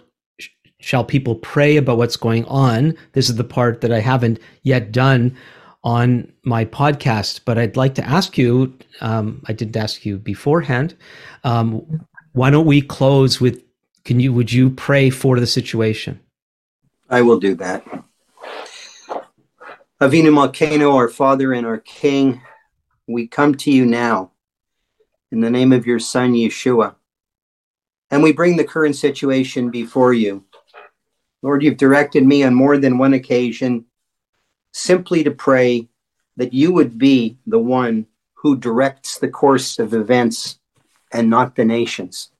[0.80, 2.98] shall people pray about what's going on?
[3.14, 5.36] This is the part that I haven't yet done
[5.84, 8.78] on my podcast, but I'd like to ask you.
[9.02, 10.96] Um, I didn't ask you beforehand.
[11.44, 13.64] Um, why don't we close with?
[14.06, 14.34] Can you?
[14.34, 16.20] Would you pray for the situation?
[17.10, 17.86] I will do that.
[20.02, 22.42] Avinu Malkeinu, our Father and our King,
[23.08, 24.32] we come to you now
[25.32, 26.96] in the name of your Son, Yeshua.
[28.10, 30.46] And we bring the current situation before you.
[31.42, 33.86] Lord, you've directed me on more than one occasion
[34.74, 35.88] simply to pray
[36.38, 40.60] that you would be the one who directs the course of events
[41.12, 42.32] and not the nations.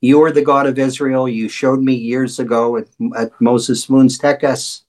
[0.00, 1.28] You are the God of Israel.
[1.28, 4.84] You showed me years ago at, at Moses Moon's Tekes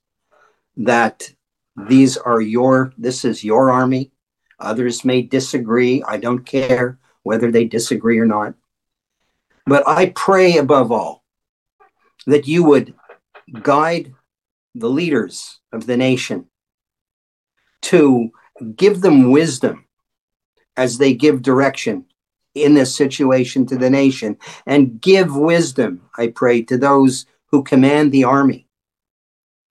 [0.77, 1.33] that
[1.75, 4.11] these are your, this is your army.
[4.59, 6.03] Others may disagree.
[6.03, 8.53] I don't care whether they disagree or not.
[9.65, 11.23] But I pray above all
[12.25, 12.93] that you would
[13.61, 14.13] guide
[14.75, 16.45] the leaders of the nation
[17.81, 18.29] to
[18.75, 19.85] give them wisdom
[20.77, 22.05] as they give direction
[22.53, 28.11] in this situation to the nation and give wisdom, I pray, to those who command
[28.11, 28.67] the army.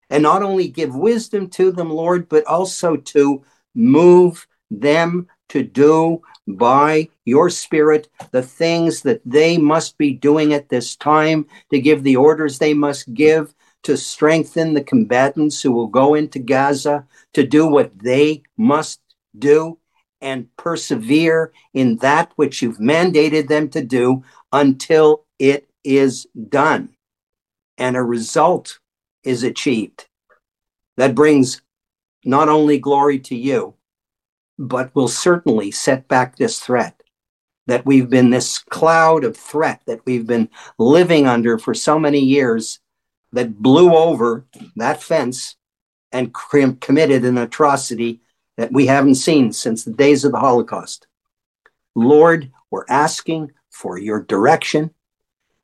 [0.08, 3.44] And not only give wisdom to them, Lord, but also to
[3.74, 10.68] move them to do by your spirit the things that they must be doing at
[10.68, 15.86] this time, to give the orders they must give, to strengthen the combatants who will
[15.86, 19.00] go into Gaza, to do what they must
[19.38, 19.78] do,
[20.20, 26.94] and persevere in that which you've mandated them to do until it is done
[27.78, 28.78] and a result
[29.24, 30.06] is achieved.
[30.96, 31.62] That brings
[32.24, 33.74] not only glory to you,
[34.58, 37.02] but will certainly set back this threat
[37.66, 42.18] that we've been this cloud of threat that we've been living under for so many
[42.18, 42.79] years
[43.32, 44.46] that blew over
[44.76, 45.56] that fence
[46.12, 46.34] and
[46.80, 48.20] committed an atrocity
[48.56, 51.06] that we haven't seen since the days of the Holocaust.
[51.94, 54.90] Lord, we're asking for your direction.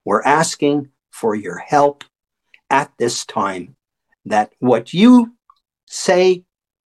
[0.05, 2.05] We're asking for your help
[2.70, 3.76] at this time,
[4.24, 5.34] that what you
[5.86, 6.44] say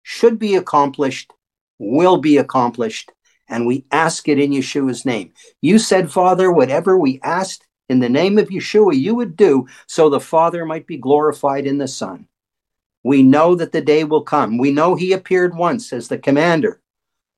[0.04, 1.32] should be accomplished
[1.80, 3.12] will be accomplished.
[3.48, 5.34] And we ask it in Yeshua's name.
[5.62, 10.10] You said, Father, whatever we asked in the name of Yeshua, you would do so
[10.10, 12.28] the Father might be glorified in the Son.
[13.04, 14.58] We know that the day will come.
[14.58, 16.82] We know he appeared once as the commander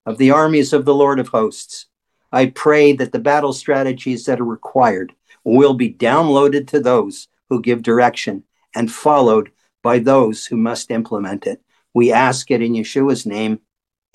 [0.06, 1.88] of the armies of the Lord of hosts.
[2.32, 5.14] I pray that the battle strategies that are required
[5.44, 8.44] will be downloaded to those who give direction
[8.76, 9.52] and followed
[9.84, 11.62] by those who must implement it.
[11.94, 13.60] We ask it in Yeshua's name.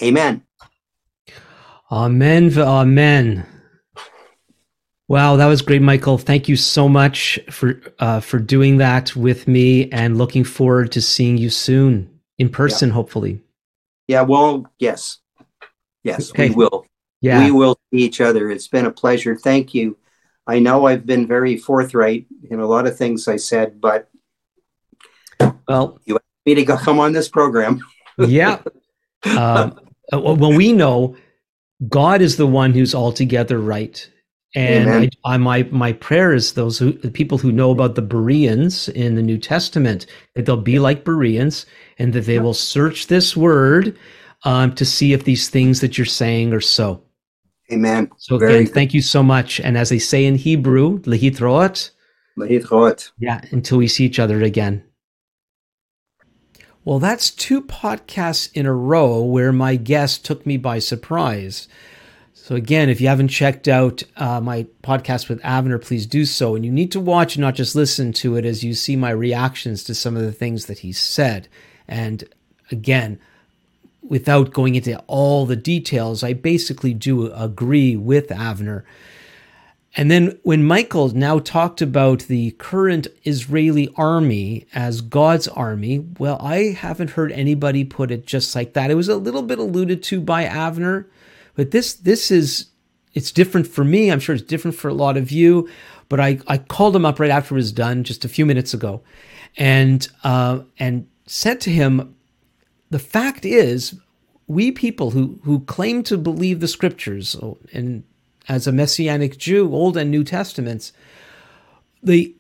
[0.03, 0.43] Amen.
[1.91, 2.59] Amen.
[2.59, 3.47] Amen.
[5.13, 6.17] Wow, that was great, Michael.
[6.17, 11.03] Thank you so much for uh, for doing that with me, and looking forward to
[11.03, 12.95] seeing you soon in person, yeah.
[12.95, 13.43] hopefully.
[14.09, 14.23] Yeah.
[14.23, 15.19] Well, yes,
[16.03, 16.49] yes, okay.
[16.49, 16.87] we will.
[17.21, 18.51] Yeah, we will see each other.
[18.51, 19.37] It's been a pleasure.
[19.37, 19.99] Thank you.
[20.47, 24.09] I know I've been very forthright in a lot of things I said, but
[25.69, 27.81] well, you asked me to go come on this program.
[28.17, 28.63] yeah.
[29.25, 29.79] Um,
[30.13, 31.17] uh, well, we know
[31.87, 34.11] God is the one who's altogether right.
[34.55, 34.91] And
[35.25, 38.89] I, I, my my prayer is those who the people who know about the Bereans
[38.91, 40.05] in the New Testament
[40.35, 41.65] that they'll be like Bereans
[41.99, 43.97] and that they will search this word
[44.45, 47.03] um, to see if these things that you're saying are so.
[47.73, 48.11] Amen.
[48.19, 48.75] So Very again, good.
[48.75, 49.61] thank you so much.
[49.61, 51.91] And as they say in Hebrew, lehitroat.
[52.39, 53.13] Lehitroat.
[53.19, 54.85] Yeah, until we see each other again.
[56.85, 61.69] Well, that's two podcasts in a row where my guest took me by surprise.
[62.43, 66.57] So, again, if you haven't checked out uh, my podcast with Avner, please do so.
[66.57, 69.85] And you need to watch, not just listen to it, as you see my reactions
[69.85, 71.47] to some of the things that he said.
[71.87, 72.25] And
[72.73, 73.21] again,
[74.03, 78.83] without going into all the details, I basically do agree with Avner.
[79.95, 86.39] And then when Michael now talked about the current Israeli army as God's army, well,
[86.41, 88.91] I haven't heard anybody put it just like that.
[88.91, 91.05] It was a little bit alluded to by Avner
[91.55, 92.67] but this this is
[93.15, 94.11] it's different for me.
[94.11, 95.69] I'm sure it's different for a lot of you.
[96.09, 98.75] But I, I called him up right after it was done, just a few minutes
[98.75, 99.03] ago,
[99.57, 102.15] and uh, and said to him,
[102.91, 103.99] the fact is,
[104.47, 107.35] we people who who claim to believe the scriptures
[107.73, 108.05] and
[108.49, 110.93] as a messianic Jew, Old and New Testaments,
[112.03, 112.35] the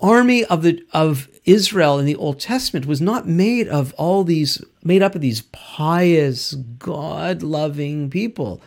[0.00, 4.62] army of the of Israel in the Old Testament was not made of all these
[4.82, 8.60] made up of these pious, God-loving people.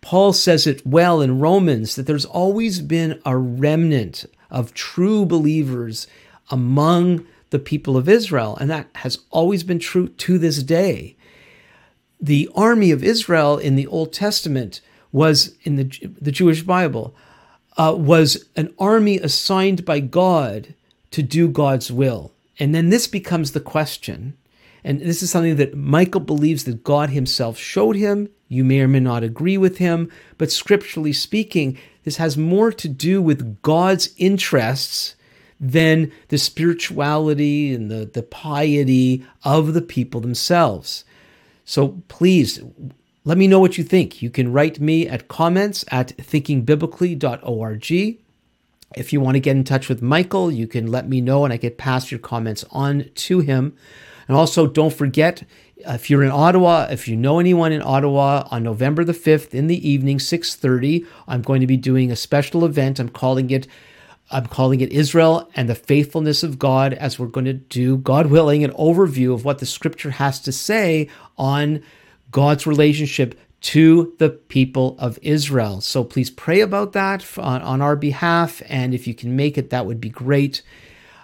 [0.00, 6.06] Paul says it well in Romans that there's always been a remnant of true believers
[6.50, 11.16] among the people of Israel, and that has always been true to this day.
[12.20, 14.80] The army of Israel in the Old Testament
[15.12, 15.84] was in the
[16.20, 17.14] the Jewish Bible
[17.78, 20.74] uh, was an army assigned by God
[21.12, 22.32] to do God's will.
[22.58, 24.36] And then this becomes the question.
[24.84, 28.28] And this is something that Michael believes that God himself showed him.
[28.48, 32.88] You may or may not agree with him, but scripturally speaking, this has more to
[32.88, 35.14] do with God's interests
[35.60, 41.04] than the spirituality and the, the piety of the people themselves.
[41.64, 42.60] So please,
[43.24, 44.22] let me know what you think.
[44.22, 48.18] You can write me at comments at thinkingbiblically.org.
[48.96, 51.52] If you want to get in touch with Michael, you can let me know and
[51.52, 53.76] I get pass your comments on to him.
[54.26, 55.42] And also, don't forget
[55.76, 59.66] if you're in Ottawa, if you know anyone in Ottawa, on November the 5th in
[59.66, 62.98] the evening, 6:30, I'm going to be doing a special event.
[62.98, 63.66] I'm calling it
[64.30, 68.26] I'm calling it Israel and the faithfulness of God as we're going to do, God
[68.26, 71.08] willing, an overview of what the scripture has to say
[71.38, 71.82] on
[72.30, 75.80] God's relationship to the people of Israel.
[75.80, 78.62] So please pray about that on, our behalf.
[78.68, 80.62] And if you can make it, that would be great.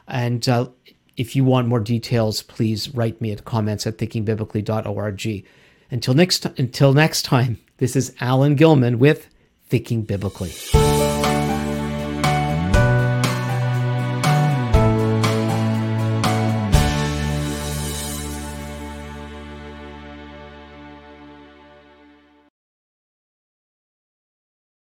[0.09, 0.69] And uh,
[1.17, 5.47] if you want more details, please write me at comments at thinkingbiblically.org.
[5.91, 9.29] Until next, until next time, this is Alan Gilman with
[9.69, 10.53] Thinking Biblically.